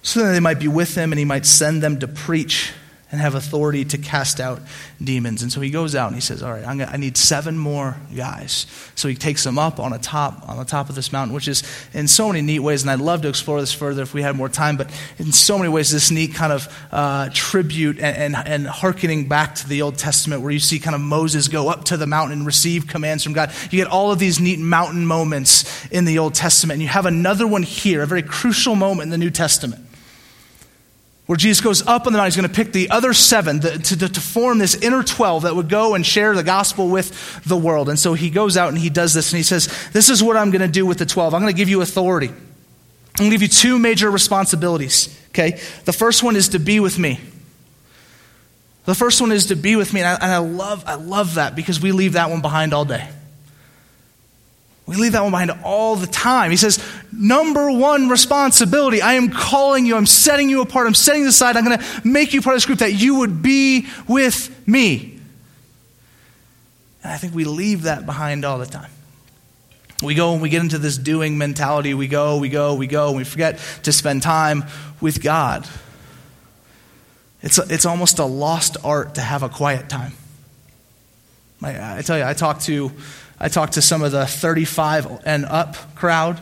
[0.01, 2.71] so that they might be with him and he might send them to preach
[3.13, 4.59] and have authority to cast out
[5.01, 5.43] demons.
[5.43, 7.95] And so he goes out and he says, "All right, gonna, I need seven more
[8.13, 11.35] guys." So he takes them up on a top on the top of this mountain,
[11.35, 11.61] which is
[11.93, 12.81] in so many neat ways.
[12.81, 14.77] And I'd love to explore this further if we had more time.
[14.77, 19.27] But in so many ways, this neat kind of uh, tribute and, and and harkening
[19.27, 22.07] back to the Old Testament, where you see kind of Moses go up to the
[22.07, 23.51] mountain and receive commands from God.
[23.69, 27.05] You get all of these neat mountain moments in the Old Testament, and you have
[27.05, 29.82] another one here, a very crucial moment in the New Testament
[31.25, 32.25] where Jesus goes up on the mountain.
[32.25, 35.55] He's going to pick the other seven to, to, to, form this inner 12 that
[35.55, 37.87] would go and share the gospel with the world.
[37.87, 40.35] And so he goes out and he does this and he says, This is what
[40.35, 41.33] I'm going to do with the 12.
[41.33, 42.27] I'm going to give you authority.
[42.27, 42.35] I'm
[43.17, 45.17] going to give you two major responsibilities.
[45.29, 45.59] Okay?
[45.85, 47.19] The first one is to be with me.
[48.85, 50.01] The first one is to be with me.
[50.01, 52.85] And I, and I love, I love that because we leave that one behind all
[52.85, 53.07] day.
[54.85, 56.51] We leave that one behind all the time.
[56.51, 56.83] He says,
[57.13, 59.01] number one responsibility.
[59.01, 59.95] I am calling you.
[59.95, 60.87] I'm setting you apart.
[60.87, 61.57] I'm setting aside.
[61.57, 65.19] I'm going to make you part of this group that you would be with me.
[67.03, 68.91] And I think we leave that behind all the time.
[70.01, 71.93] We go and we get into this doing mentality.
[71.93, 74.65] We go, we go, we go, and we forget to spend time
[74.99, 75.67] with God.
[77.41, 80.13] It's, it's almost a lost art to have a quiet time.
[81.61, 82.91] I, I tell you, I talk to
[83.39, 86.41] I talked to some of the 35 and up crowd,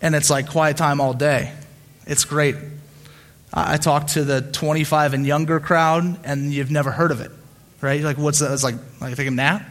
[0.00, 1.52] and it's like quiet time all day.
[2.06, 2.56] It's great.
[3.52, 7.30] I talked to the 25 and younger crowd, and you've never heard of it,
[7.80, 8.00] right?
[8.00, 8.52] You're Like, what's that?
[8.52, 9.64] It's like, like take a nap?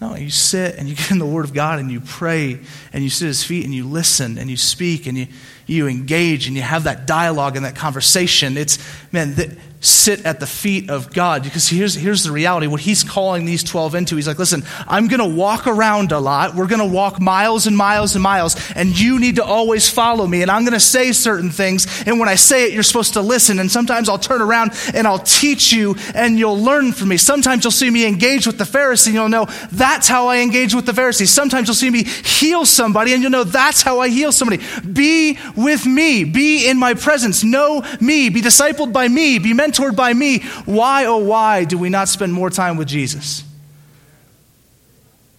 [0.00, 2.60] No, you sit and you get in the Word of God and you pray
[2.92, 5.26] and you sit at His feet and you listen and you speak and you,
[5.66, 8.56] you engage and you have that dialogue and that conversation.
[8.56, 8.78] It's,
[9.12, 11.42] man, the, sit at the feet of God.
[11.42, 14.16] Because here's, here's the reality what he's calling these 12 into.
[14.16, 16.54] He's like, listen, I'm going to walk around a lot.
[16.54, 20.26] We're going to walk miles and miles and miles, and you need to always follow
[20.26, 20.42] me.
[20.42, 22.04] And I'm going to say certain things.
[22.06, 23.58] And when I say it, you're supposed to listen.
[23.58, 27.16] And sometimes I'll turn around and I'll teach you, and you'll learn from me.
[27.16, 30.74] Sometimes you'll see me engage with the Pharisee, and you'll know that's how I engage
[30.74, 31.26] with the Pharisee.
[31.26, 34.62] Sometimes you'll see me heal somebody, and you'll know that's how I heal somebody.
[34.90, 36.24] Be with me.
[36.24, 37.44] Be in my presence.
[37.44, 38.30] Know me.
[38.30, 39.38] Be discipled by me.
[39.38, 40.40] Be mentored mentored by me.
[40.64, 43.44] Why, oh, why do we not spend more time with Jesus?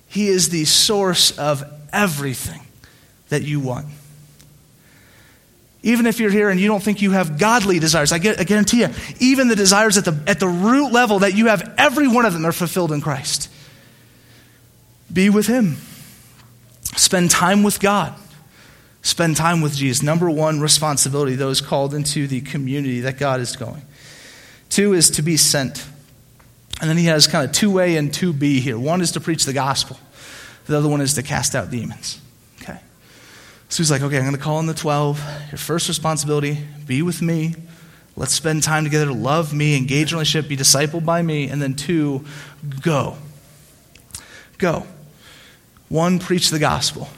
[0.07, 1.63] He is the source of
[1.93, 2.61] everything
[3.29, 3.87] that you want.
[5.83, 8.43] Even if you're here and you don't think you have godly desires, I, get, I
[8.43, 12.07] guarantee you, even the desires at the, at the root level that you have, every
[12.07, 13.49] one of them are fulfilled in Christ.
[15.11, 15.77] Be with Him.
[16.95, 18.13] Spend time with God.
[19.01, 20.03] Spend time with Jesus.
[20.03, 23.83] Number one responsibility, those called into the community that God is going.
[24.69, 25.85] Two is to be sent.
[26.79, 28.77] And then he has kind of 2A and 2B here.
[28.77, 29.97] One is to preach the gospel,
[30.65, 32.19] the other one is to cast out demons.
[32.61, 32.79] Okay.
[33.69, 35.23] So he's like, okay, I'm going to call in the 12.
[35.51, 37.55] Your first responsibility, be with me.
[38.15, 41.49] Let's spend time together, love me, engage in relationship, be discipled by me.
[41.49, 42.25] And then two,
[42.81, 43.15] go.
[44.57, 44.87] Go.
[45.89, 47.09] One, preach the gospel.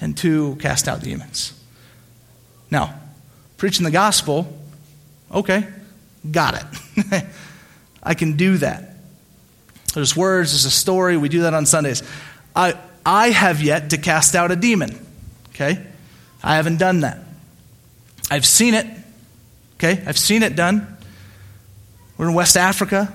[0.00, 1.52] And two, cast out demons.
[2.70, 2.98] Now,
[3.56, 4.46] preaching the gospel,
[5.32, 5.66] okay,
[6.30, 6.62] Got
[6.96, 7.24] it.
[8.02, 8.96] I can do that.
[9.94, 11.16] There's words, there's a story.
[11.16, 12.02] We do that on Sundays.
[12.54, 14.98] I, I have yet to cast out a demon.
[15.50, 15.82] Okay?
[16.42, 17.18] I haven't done that.
[18.30, 18.86] I've seen it.
[19.76, 20.02] Okay?
[20.06, 20.96] I've seen it done.
[22.18, 23.12] We're in West Africa.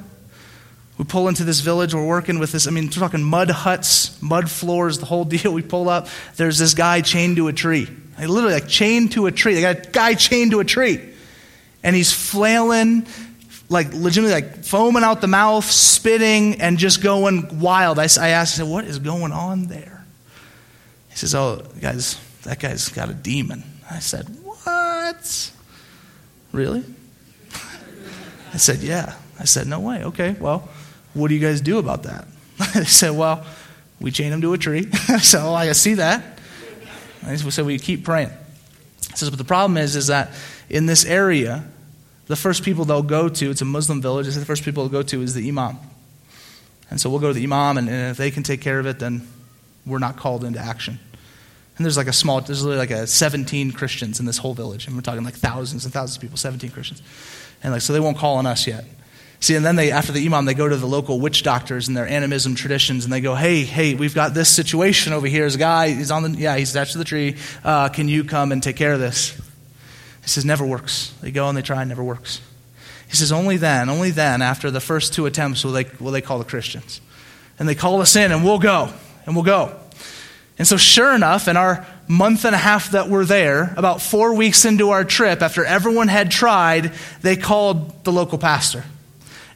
[0.97, 1.93] We pull into this village.
[1.93, 2.67] We're working with this.
[2.67, 5.53] I mean, we're talking mud huts, mud floors, the whole deal.
[5.53, 6.07] We pull up.
[6.35, 7.87] There's this guy chained to a tree.
[8.19, 9.55] Literally like chained to a tree.
[9.55, 11.10] They got a guy chained to a tree
[11.83, 13.07] and he's flailing,
[13.69, 17.99] like legitimately like foaming out the mouth, spitting, and just going wild.
[17.99, 20.05] I, I asked, said, what is going on there?
[21.09, 23.63] He says, oh, guys, that guy's got a demon.
[23.89, 25.51] I said, what?
[26.51, 26.83] Really?
[28.53, 29.15] I said, yeah.
[29.39, 30.03] I said, no way.
[30.03, 30.69] Okay, well,
[31.13, 32.27] what do you guys do about that?
[32.73, 33.45] they said, well,
[33.99, 34.87] we chain him to a tree.
[35.09, 36.39] I said, oh, I see that.
[37.49, 38.31] So we keep praying.
[39.09, 40.31] He says, but the problem is, is that
[40.71, 41.65] in this area,
[42.27, 45.07] the first people they'll go to, it's a Muslim village, the first people they'll go
[45.07, 45.77] to is the imam.
[46.89, 48.85] And so we'll go to the imam, and, and if they can take care of
[48.85, 49.27] it, then
[49.85, 50.97] we're not called into action.
[51.77, 54.87] And there's like a small, there's literally like a 17 Christians in this whole village.
[54.87, 57.01] And we're talking like thousands and thousands of people, 17 Christians.
[57.63, 58.85] And like, so they won't call on us yet.
[59.41, 61.97] See, and then they, after the imam, they go to the local witch doctors and
[61.97, 65.41] their animism traditions, and they go, "Hey, hey, we've got this situation over here.
[65.41, 65.89] There's a guy.
[65.89, 67.37] He's on the, yeah, he's attached to the tree.
[67.63, 69.35] Uh, can you come and take care of this?"
[70.21, 71.13] He says, never works.
[71.21, 72.41] They go and they try, and never works.
[73.09, 76.21] He says, only then, only then, after the first two attempts, will they, will they
[76.21, 77.01] call the Christians.
[77.59, 78.93] And they call us in, and we'll go,
[79.25, 79.77] and we'll go.
[80.57, 84.35] And so, sure enough, in our month and a half that we're there, about four
[84.35, 88.83] weeks into our trip, after everyone had tried, they called the local pastor.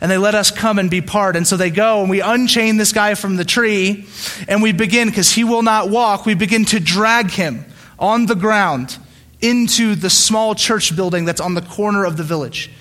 [0.02, 1.36] And they let us come and be part.
[1.36, 4.08] And so they go and we unchain this guy from the tree
[4.48, 7.66] and we begin, because he will not walk, we begin to drag him
[7.98, 8.98] on the ground
[9.46, 12.72] into the small church building that's on the corner of the village.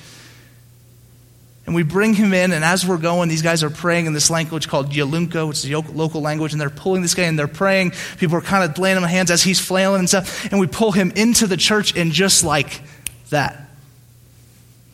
[1.66, 4.30] And we bring him in, and as we're going, these guys are praying in this
[4.30, 7.48] language called Yalunko, which is a local language, and they're pulling this guy and they're
[7.48, 7.92] praying.
[8.18, 10.50] People are kind of laying him hands as he's flailing and stuff.
[10.50, 12.82] And we pull him into the church, and just like
[13.30, 13.70] that,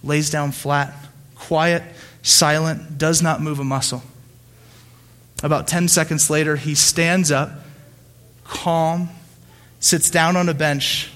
[0.05, 0.95] lays down flat,
[1.35, 1.83] quiet,
[2.23, 4.03] silent, does not move a muscle.
[5.43, 7.51] About 10 seconds later, he stands up,
[8.45, 9.09] calm,
[9.81, 11.11] sits down on a bench,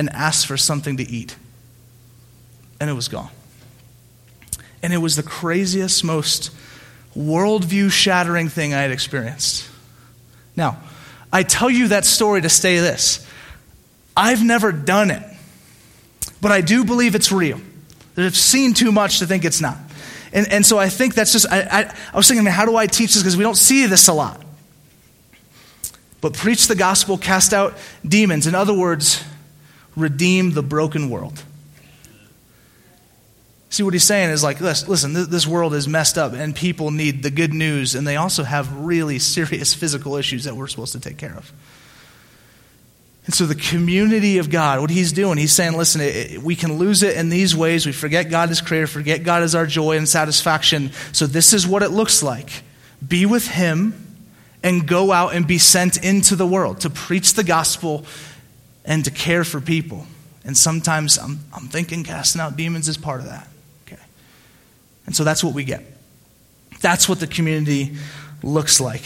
[0.00, 1.36] and asked for something to eat.
[2.80, 3.28] And it was gone.
[4.82, 6.50] And it was the craziest, most
[7.14, 9.68] worldview shattering thing I had experienced.
[10.56, 10.78] Now,
[11.30, 13.26] I tell you that story to say this
[14.16, 15.22] I've never done it,
[16.40, 17.60] but I do believe it's real.
[18.16, 19.76] I've seen too much to think it's not.
[20.32, 22.74] And, and so I think that's just, I, I, I was thinking, man, how do
[22.74, 23.22] I teach this?
[23.22, 24.40] Because we don't see this a lot.
[26.22, 28.46] But preach the gospel, cast out demons.
[28.46, 29.24] In other words,
[30.00, 31.42] redeem the broken world.
[33.70, 37.22] See, what he's saying is like, listen, this world is messed up and people need
[37.22, 41.00] the good news, and they also have really serious physical issues that we're supposed to
[41.00, 41.52] take care of.
[43.26, 47.04] And so, the community of God, what he's doing, he's saying, listen, we can lose
[47.04, 47.86] it in these ways.
[47.86, 50.90] We forget God as creator, forget God as our joy and satisfaction.
[51.12, 52.50] So, this is what it looks like
[53.06, 54.10] be with him
[54.62, 58.04] and go out and be sent into the world to preach the gospel
[58.84, 60.06] and to care for people.
[60.44, 63.48] And sometimes I'm, I'm thinking casting out demons is part of that.
[63.86, 64.00] Okay.
[65.06, 65.82] And so that's what we get.
[66.80, 67.96] That's what the community
[68.42, 69.02] looks like.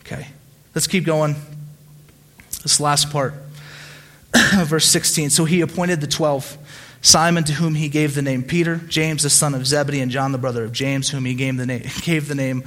[0.00, 0.28] Okay.
[0.74, 1.34] Let's keep going.
[2.62, 3.34] This last part,
[4.64, 5.30] verse 16.
[5.30, 6.56] So he appointed the 12
[7.00, 10.32] Simon, to whom he gave the name Peter, James, the son of Zebedee, and John,
[10.32, 12.64] the brother of James, whom he gave the name, gave the name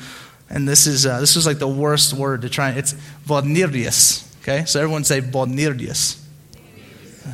[0.52, 2.72] and this is, uh, this was like the worst word to try.
[2.72, 2.94] It's
[3.26, 4.28] Vodnirius.
[4.42, 4.66] Okay?
[4.66, 6.21] So everyone say Vodnirius.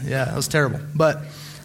[0.04, 0.80] Yeah, that was terrible.
[0.96, 1.22] But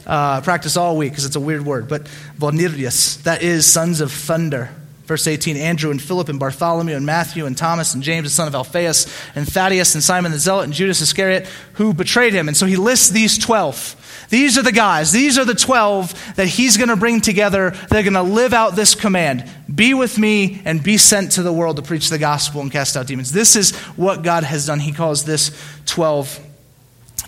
[0.06, 1.88] uh, practice all week because it's a weird word.
[1.88, 2.04] But
[2.38, 4.70] Bonirius, that is sons of thunder.
[5.04, 8.48] Verse 18 Andrew and Philip and Bartholomew and Matthew and Thomas and James, the son
[8.48, 12.48] of Alphaeus, and Thaddeus and Simon the Zealot and Judas Iscariot, who betrayed him.
[12.48, 14.26] And so he lists these 12.
[14.30, 17.70] These are the guys, these are the 12 that he's going to bring together.
[17.90, 21.52] They're going to live out this command be with me and be sent to the
[21.52, 23.32] world to preach the gospel and cast out demons.
[23.32, 24.80] This is what God has done.
[24.80, 25.50] He calls this
[25.86, 26.38] 12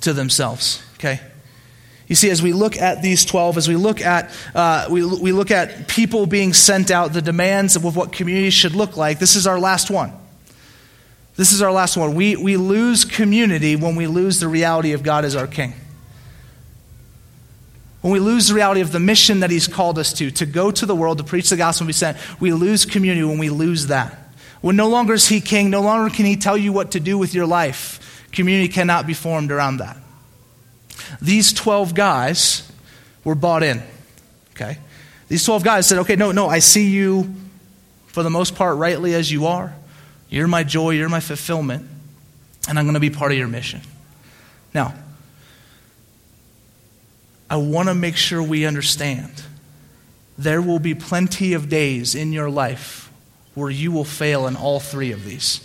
[0.05, 0.83] to themselves.
[0.95, 1.21] Okay?
[2.07, 5.33] You see, as we look at these 12, as we look at, uh, we, we
[5.33, 9.37] look at people being sent out, the demands of what community should look like, this
[9.37, 10.13] is our last one.
[11.37, 12.15] This is our last one.
[12.15, 15.73] We, we lose community when we lose the reality of God as our King.
[18.03, 20.71] When we lose the reality of the mission that He's called us to, to go
[20.71, 23.49] to the world, to preach the gospel and be sent, we lose community when we
[23.49, 24.19] lose that.
[24.61, 27.17] When no longer is He King, no longer can He tell you what to do
[27.17, 28.14] with your life.
[28.35, 29.97] Community cannot be formed around that.
[31.21, 32.71] These 12 guys
[33.25, 33.83] were bought in.
[34.53, 34.79] Okay?
[35.29, 37.35] These 12 guys said, okay, no, no, I see you
[38.07, 39.75] for the most part rightly as you are.
[40.29, 41.89] You're my joy, you're my fulfillment,
[42.69, 43.81] and I'm going to be part of your mission.
[44.75, 44.95] Now,
[47.49, 49.43] I want to make sure we understand
[50.37, 53.11] there will be plenty of days in your life
[53.55, 55.65] where you will fail in all three of these.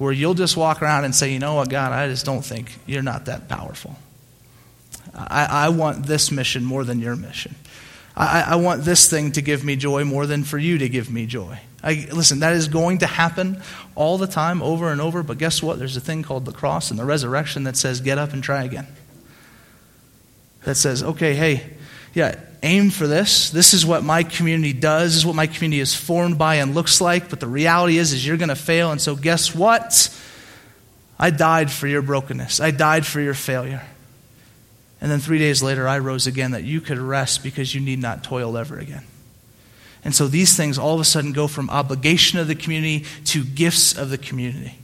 [0.00, 2.72] Where you'll just walk around and say, you know what, God, I just don't think
[2.86, 3.96] you're not that powerful.
[5.14, 7.54] I, I want this mission more than your mission.
[8.16, 11.10] I, I, want this thing to give me joy more than for you to give
[11.10, 11.60] me joy.
[11.82, 13.60] I, listen, that is going to happen
[13.94, 15.78] all the time, over and over, but guess what?
[15.78, 18.64] There's a thing called the cross and the resurrection that says, get up and try
[18.64, 18.86] again.
[20.64, 21.74] That says, okay, hey,
[22.14, 23.50] yeah, aim for this.
[23.50, 25.12] This is what my community does.
[25.12, 27.30] This is what my community is formed by and looks like.
[27.30, 28.92] But the reality is, is you're going to fail.
[28.92, 30.14] And so guess what?
[31.18, 32.60] I died for your brokenness.
[32.60, 33.82] I died for your failure.
[35.00, 37.98] And then three days later, I rose again that you could rest because you need
[37.98, 39.04] not toil ever again.
[40.04, 43.44] And so these things all of a sudden go from obligation of the community to
[43.44, 44.78] gifts of the community.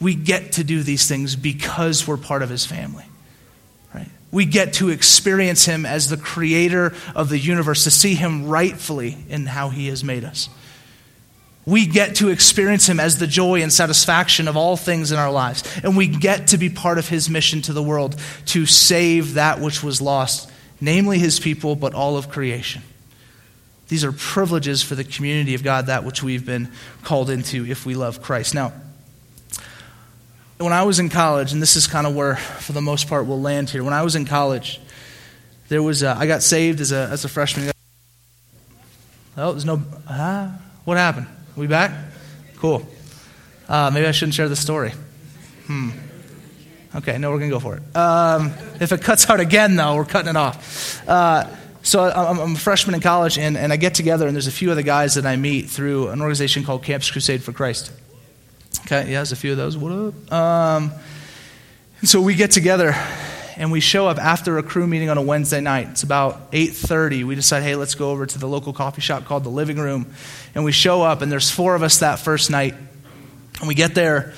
[0.00, 3.04] We get to do these things because we're part of his family.
[4.34, 9.16] We get to experience him as the creator of the universe, to see him rightfully
[9.30, 10.50] in how he has made us
[11.66, 15.32] we get to experience him as the joy and satisfaction of all things in our
[15.32, 15.62] lives.
[15.82, 18.16] And we get to be part of his mission to the world
[18.46, 22.82] to save that which was lost, namely his people, but all of creation.
[23.88, 26.70] These are privileges for the community of God, that which we've been
[27.02, 28.54] called into if we love Christ.
[28.54, 28.72] Now,
[30.58, 33.26] when I was in college, and this is kind of where, for the most part,
[33.26, 33.82] we'll land here.
[33.82, 34.80] When I was in college,
[35.68, 37.70] there was a, I got saved as a, as a freshman.
[39.36, 39.82] Oh, there's no.
[40.06, 40.50] Uh,
[40.84, 41.26] what happened?
[41.56, 41.92] We back?
[42.56, 42.86] Cool.
[43.68, 44.92] Uh, maybe I shouldn't share the story.
[45.66, 45.90] Hmm.
[46.94, 47.96] Okay, no, we're going to go for it.
[47.96, 51.08] Um, if it cuts out again, though, we're cutting it off.
[51.08, 51.48] Uh,
[51.82, 54.52] so I'm, I'm, a freshman in college, and, and I get together, and there's a
[54.52, 57.90] few other guys that I meet through an organization called Campus Crusade for Christ.
[58.80, 59.76] Okay, yeah, there's a few of those.
[59.76, 60.32] What up?
[60.32, 60.92] Um,
[62.00, 62.94] and so we get together,
[63.56, 65.88] and we show up after a Cru meeting on a Wednesday night.
[65.90, 67.24] It's about 8:30.
[67.24, 70.12] We decide, hey, let's go over to the local coffee shop called the Living Room,
[70.54, 72.74] and we show up, and there's four of us that first night,
[73.60, 74.34] and we get there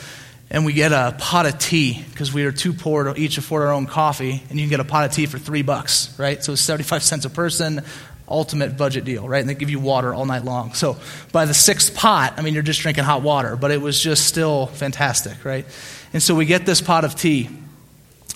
[0.51, 3.63] and we get a pot of tea because we are too poor to each afford
[3.63, 6.43] our own coffee, and you can get a pot of tea for three bucks, right?
[6.43, 7.83] So it's 75 cents a person,
[8.29, 9.41] ultimate budget deal, right?
[9.41, 10.75] And they give you water all night long.
[10.75, 10.97] So
[11.33, 14.27] by the sixth pot, I mean, you're just drinking hot water, but it was just
[14.27, 15.65] still fantastic, right?
[16.13, 17.49] And so we get this pot of tea.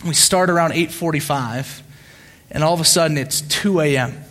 [0.06, 1.82] We start around 8:45,
[2.50, 4.24] and all of a sudden it's 2 a.m.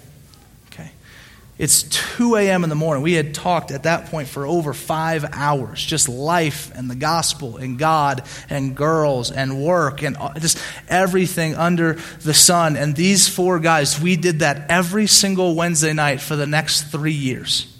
[1.60, 2.64] It's 2 a.m.
[2.64, 3.04] in the morning.
[3.04, 7.58] We had talked at that point for over five hours, just life and the gospel
[7.58, 10.58] and God and girls and work and just
[10.88, 12.78] everything under the sun.
[12.78, 17.12] And these four guys, we did that every single Wednesday night for the next three
[17.12, 17.76] years.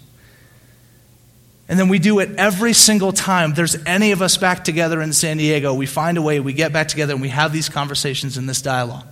[1.66, 5.14] And then we do it every single time there's any of us back together in
[5.14, 5.72] San Diego.
[5.72, 8.60] We find a way, we get back together, and we have these conversations in this
[8.60, 9.06] dialogue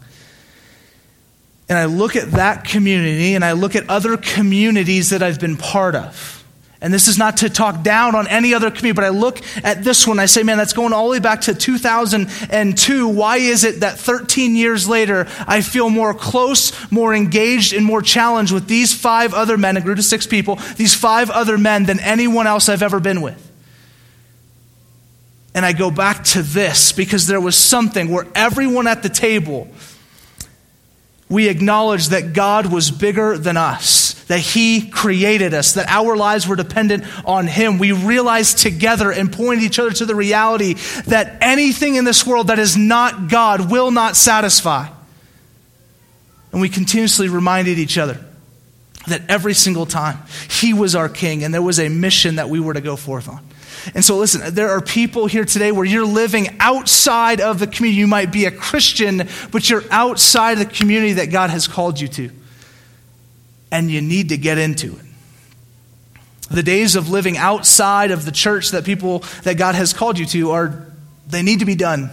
[1.69, 5.57] and I look at that community and I look at other communities that I've been
[5.57, 6.39] part of.
[6.81, 9.83] And this is not to talk down on any other community, but I look at
[9.83, 10.21] this one.
[10.21, 13.09] I say, man, that's going all the way back to 2002.
[13.09, 18.01] Why is it that 13 years later, I feel more close, more engaged, and more
[18.01, 21.85] challenged with these five other men, a group of six people, these five other men
[21.85, 23.45] than anyone else I've ever been with?
[25.53, 29.67] And I go back to this because there was something where everyone at the table
[31.29, 36.49] we acknowledge that God was bigger than us, that He created us, that our lives
[36.49, 37.79] were dependent on Him.
[37.79, 40.75] We realized together and pointed each other to the reality
[41.07, 44.89] that anything in this world that is not God will not satisfy.
[46.53, 48.25] And we continuously reminded each other
[49.07, 50.19] that every single time
[50.51, 53.29] He was our King and there was a mission that we were to go forth
[53.29, 53.45] on.
[53.95, 57.99] And so, listen, there are people here today where you're living outside of the community.
[58.01, 62.01] You might be a Christian, but you're outside of the community that God has called
[62.01, 62.31] you to.
[63.71, 65.05] And you need to get into it.
[66.51, 70.27] The days of living outside of the church that people that God has called you
[70.27, 70.87] to are,
[71.27, 72.11] they need to be done.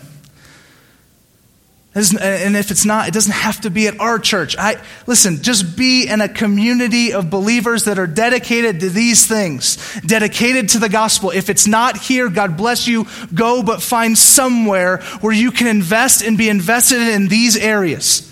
[1.95, 4.57] Uh, and if it's not, it doesn't have to be at our church.
[4.57, 9.77] I, listen, just be in a community of believers that are dedicated to these things,
[10.01, 11.31] dedicated to the gospel.
[11.31, 13.07] If it's not here, God bless you.
[13.33, 18.29] Go, but find somewhere where you can invest and be invested in these areas.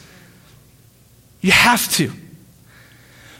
[1.39, 2.11] You have to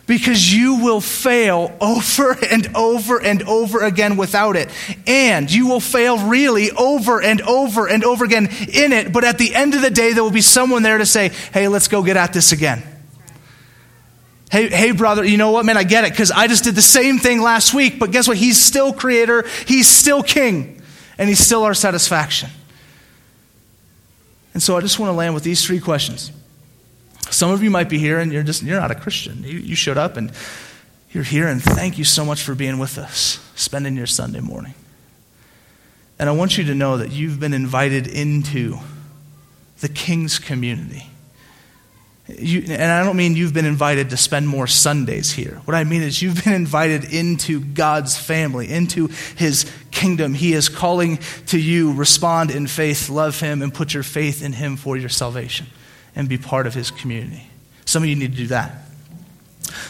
[0.05, 4.69] because you will fail over and over and over again without it.
[5.07, 9.13] And you will fail really over and over and over again in it.
[9.13, 11.67] But at the end of the day, there will be someone there to say, hey,
[11.67, 12.83] let's go get at this again.
[14.51, 15.77] Hey, hey, brother, you know what, man?
[15.77, 18.37] I get it because I just did the same thing last week, but guess what?
[18.37, 20.79] He's still creator, he's still king,
[21.17, 22.51] and he's still our satisfaction.
[24.53, 26.31] And so I just want to land with these three questions.
[27.29, 29.43] Some of you might be here and you're just you're not a Christian.
[29.43, 30.31] You, you showed up and
[31.13, 34.73] you're here, and thank you so much for being with us, spending your Sunday morning.
[36.17, 38.79] And I want you to know that you've been invited into
[39.79, 41.05] the King's community.
[42.27, 45.61] You, and I don't mean you've been invited to spend more Sundays here.
[45.65, 50.33] What I mean is you've been invited into God's family, into His kingdom.
[50.33, 54.53] He is calling to you, respond in faith, love Him, and put your faith in
[54.53, 55.67] Him for your salvation
[56.15, 57.47] and be part of his community.
[57.85, 58.83] Some of you need to do that.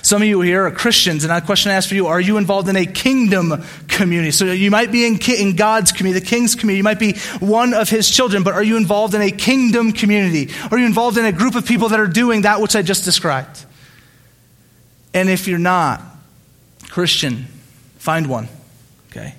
[0.02, 2.38] Some of you here are Christians, and a question I ask for you are you
[2.38, 4.32] involved in a kingdom community?
[4.32, 6.78] So you might be in, in God's community, the king's community.
[6.78, 10.54] You might be one of his children, but are you involved in a kingdom community?
[10.72, 13.06] Are you involved in a group of people that are doing that which I just
[13.06, 13.66] described?
[15.14, 16.02] And if you're not,
[16.90, 17.46] Christian,
[17.98, 18.48] find one.
[19.10, 19.36] Okay?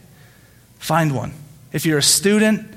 [0.79, 1.33] Find one.
[1.73, 2.74] If you're a student,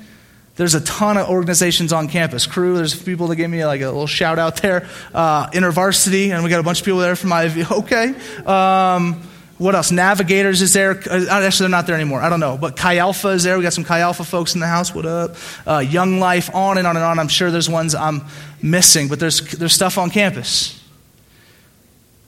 [0.58, 2.44] there's a ton of organizations on campus.
[2.44, 4.88] Cru, there's people that gave me like a little shout out there.
[5.14, 7.64] Uh, InterVarsity, and we got a bunch of people there from Ivy.
[7.78, 8.12] Okay.
[8.44, 9.22] Um,
[9.56, 9.92] what else?
[9.92, 10.90] Navigators is there.
[10.90, 12.20] Uh, actually, they're not there anymore.
[12.20, 12.58] I don't know.
[12.58, 13.56] But Chi Alpha is there.
[13.56, 14.92] We got some Chi Alpha folks in the house.
[14.92, 15.36] What up?
[15.64, 17.20] Uh, Young Life, on and on and on.
[17.20, 18.24] I'm sure there's ones I'm
[18.60, 20.82] missing, but there's, there's stuff on campus.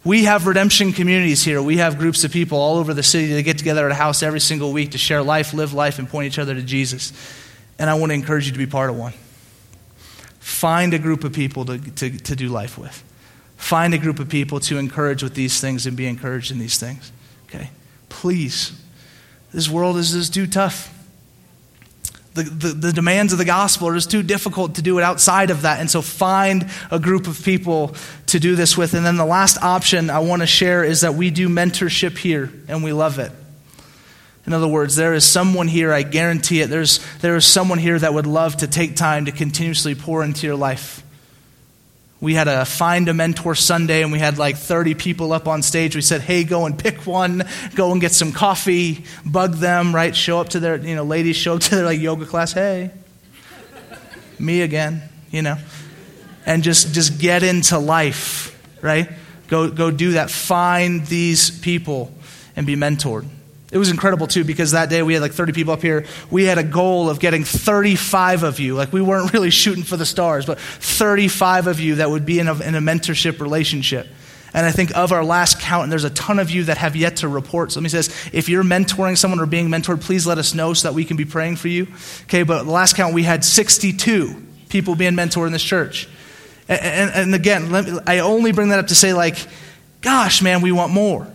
[0.04, 1.60] We have redemption communities here.
[1.60, 4.22] We have groups of people all over the city that get together at a house
[4.22, 7.12] every single week to share life, live life, and point each other to Jesus.
[7.80, 9.14] And I want to encourage you to be part of one.
[10.38, 13.02] Find a group of people to, to, to do life with.
[13.56, 16.78] Find a group of people to encourage with these things and be encouraged in these
[16.78, 17.10] things.
[17.48, 17.70] Okay?
[18.10, 18.78] Please.
[19.52, 20.94] This world is just too tough.
[22.34, 25.50] The, the, the, demands of the gospel are just too difficult to do it outside
[25.50, 25.80] of that.
[25.80, 27.94] And so find a group of people
[28.26, 28.92] to do this with.
[28.92, 32.52] And then the last option I want to share is that we do mentorship here,
[32.68, 33.32] and we love it.
[34.46, 37.98] In other words, there is someone here, I guarantee it, there's, there is someone here
[37.98, 41.02] that would love to take time to continuously pour into your life.
[42.20, 45.62] We had a Find a Mentor Sunday, and we had like 30 people up on
[45.62, 45.96] stage.
[45.96, 50.14] We said, hey, go and pick one, go and get some coffee, bug them, right?
[50.14, 52.90] Show up to their, you know, ladies show up to their like yoga class, hey,
[54.38, 55.56] me again, you know,
[56.44, 59.10] and just, just get into life, right?
[59.48, 60.30] Go, go do that.
[60.30, 62.12] Find these people
[62.54, 63.26] and be mentored.
[63.72, 66.04] It was incredible too because that day we had like 30 people up here.
[66.30, 68.74] We had a goal of getting 35 of you.
[68.74, 72.40] Like we weren't really shooting for the stars, but 35 of you that would be
[72.40, 74.08] in a, in a mentorship relationship.
[74.52, 76.96] And I think of our last count, and there's a ton of you that have
[76.96, 77.70] yet to report.
[77.70, 80.88] So he says, if you're mentoring someone or being mentored, please let us know so
[80.88, 81.86] that we can be praying for you.
[82.22, 86.08] Okay, but the last count, we had 62 people being mentored in this church.
[86.68, 89.36] And, and, and again, me, I only bring that up to say, like,
[90.00, 91.28] gosh, man, we want more.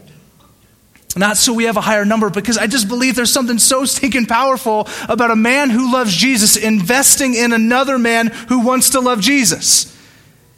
[1.18, 4.26] Not so we have a higher number, because I just believe there's something so stinking
[4.26, 9.22] powerful about a man who loves Jesus investing in another man who wants to love
[9.22, 9.95] Jesus.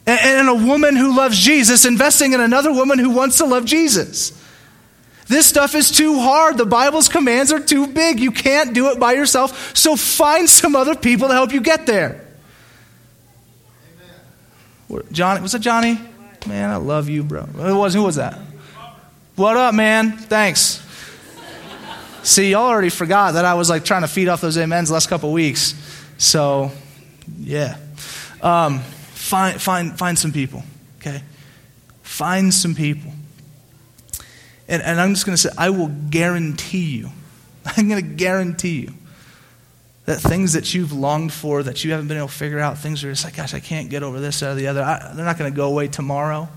[0.04, 4.32] And a woman who loves Jesus investing in another woman who wants to love Jesus.
[5.28, 6.56] This stuff is too hard.
[6.56, 8.18] The Bible's commands are too big.
[8.18, 9.76] You can't do it by yourself.
[9.76, 12.26] So find some other people to help you get there.
[14.90, 15.02] Amen.
[15.12, 16.00] Johnny, was it Johnny?
[16.46, 17.42] Man, I love you, bro.
[17.42, 18.38] Who was, who was that?
[19.38, 20.16] What up, man?
[20.16, 20.84] Thanks.
[22.24, 25.08] See, y'all already forgot that I was like trying to feed off those amens last
[25.08, 25.76] couple weeks.
[26.18, 26.72] So,
[27.38, 27.76] yeah.
[28.42, 30.64] Um, find, find, find some people,
[30.98, 31.22] okay?
[32.02, 33.12] Find some people.
[34.66, 37.10] And, and I'm just going to say, I will guarantee you,
[37.64, 38.94] I'm going to guarantee you
[40.06, 43.04] that things that you've longed for, that you haven't been able to figure out, things
[43.04, 45.38] are just like, gosh, I can't get over this or the other, I, they're not
[45.38, 46.48] going to go away tomorrow.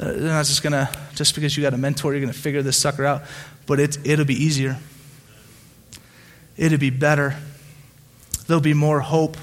[0.00, 2.38] Uh, they're not just going to, just because you got a mentor, you're going to
[2.38, 3.22] figure this sucker out.
[3.66, 4.78] But it, it'll be easier.
[6.56, 7.36] It'll be better.
[8.46, 9.36] There'll be more hope.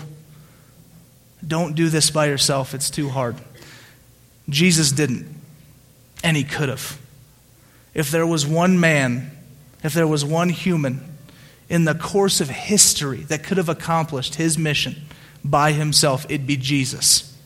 [1.45, 3.35] Don't do this by yourself, it's too hard.
[4.49, 5.27] Jesus didn't,
[6.23, 6.99] and he could have.
[7.93, 9.31] If there was one man,
[9.83, 11.17] if there was one human
[11.69, 14.95] in the course of history that could have accomplished his mission
[15.43, 17.37] by himself, it'd be Jesus.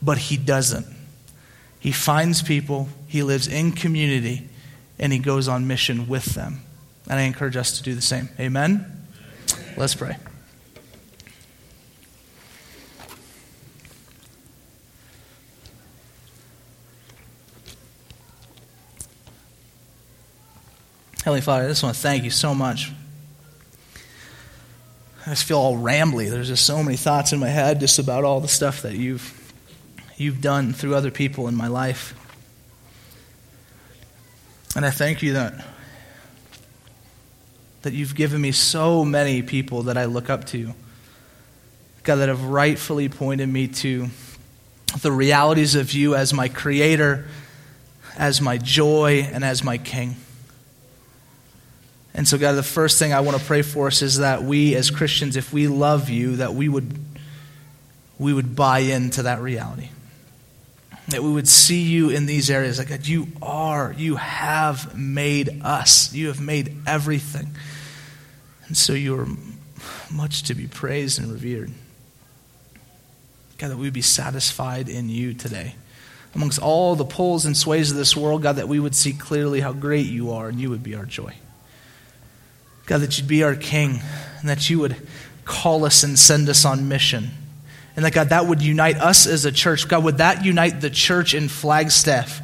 [0.00, 0.86] But he doesn't.
[1.82, 4.48] He finds people, he lives in community,
[5.00, 6.60] and he goes on mission with them.
[7.10, 8.28] And I encourage us to do the same.
[8.38, 9.04] Amen?
[9.76, 10.16] Let's pray.
[21.24, 22.92] Heavenly Father, I just want to thank you so much.
[25.26, 26.30] I just feel all rambly.
[26.30, 29.41] There's just so many thoughts in my head just about all the stuff that you've
[30.16, 32.14] you've done through other people in my life.
[34.74, 35.66] And I thank you that,
[37.82, 40.72] that you've given me so many people that I look up to.
[42.04, 44.08] God, that have rightfully pointed me to
[45.00, 47.26] the realities of you as my creator,
[48.16, 50.16] as my joy, and as my king.
[52.14, 54.74] And so, God, the first thing I want to pray for us is that we
[54.74, 56.98] as Christians, if we love you, that we would,
[58.18, 59.88] we would buy into that reality.
[61.08, 62.78] That we would see you in these areas.
[62.78, 66.12] Like, God, you are, you have made us.
[66.14, 67.48] You have made everything.
[68.66, 69.26] And so you are
[70.10, 71.72] much to be praised and revered.
[73.58, 75.74] God, that we would be satisfied in you today.
[76.34, 79.60] Amongst all the pulls and sways of this world, God, that we would see clearly
[79.60, 81.34] how great you are and you would be our joy.
[82.86, 84.00] God, that you'd be our king
[84.40, 84.96] and that you would
[85.44, 87.30] call us and send us on mission
[87.96, 89.88] and that God, that would unite us as a church.
[89.88, 92.40] God, would that unite the church in Flagstaff?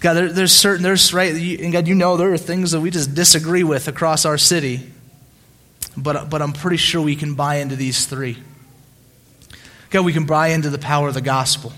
[0.00, 2.90] God, there, there's certain, there's, right, and God, you know there are things that we
[2.90, 4.90] just disagree with across our city.
[5.96, 8.38] But, but I'm pretty sure we can buy into these three.
[9.90, 11.72] God, we can buy into the power of the gospel.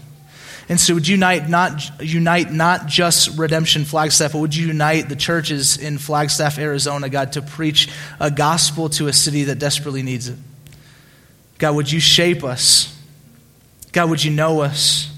[0.68, 5.08] And so would you unite not, unite not just Redemption Flagstaff, but would you unite
[5.08, 7.88] the churches in Flagstaff, Arizona, God, to preach
[8.18, 10.38] a gospel to a city that desperately needs it?
[11.58, 12.92] God, would you shape us?
[13.92, 15.12] God, would you know us?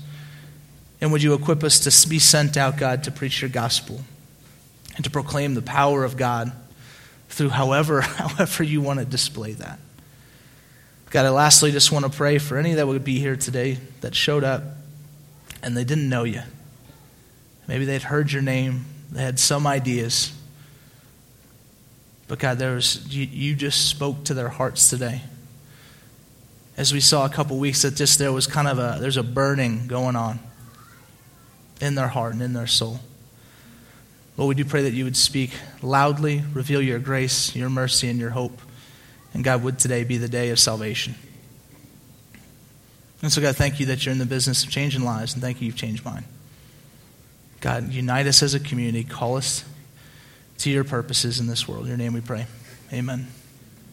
[1.00, 4.00] And would you equip us to be sent out, God, to preach your gospel
[4.96, 6.52] and to proclaim the power of God
[7.28, 9.78] through however, however you want to display that?
[11.10, 14.14] God, I lastly just want to pray for any that would be here today that
[14.14, 14.62] showed up
[15.62, 16.42] and they didn't know you.
[17.66, 20.32] Maybe they'd heard your name, they had some ideas.
[22.26, 25.22] But God, there was, you, you just spoke to their hearts today.
[26.78, 29.22] As we saw a couple weeks that just there was kind of a there's a
[29.24, 30.38] burning going on
[31.80, 33.00] in their heart and in their soul.
[34.36, 35.50] Lord, we do pray that you would speak
[35.82, 38.60] loudly, reveal your grace, your mercy, and your hope.
[39.34, 41.16] And God, would today be the day of salvation.
[43.20, 45.60] And so, God, thank you that you're in the business of changing lives, and thank
[45.60, 46.24] you you've changed mine.
[47.60, 49.02] God, unite us as a community.
[49.02, 49.64] Call us
[50.58, 51.82] to your purposes in this world.
[51.82, 52.46] In your name we pray.
[52.92, 53.26] Amen.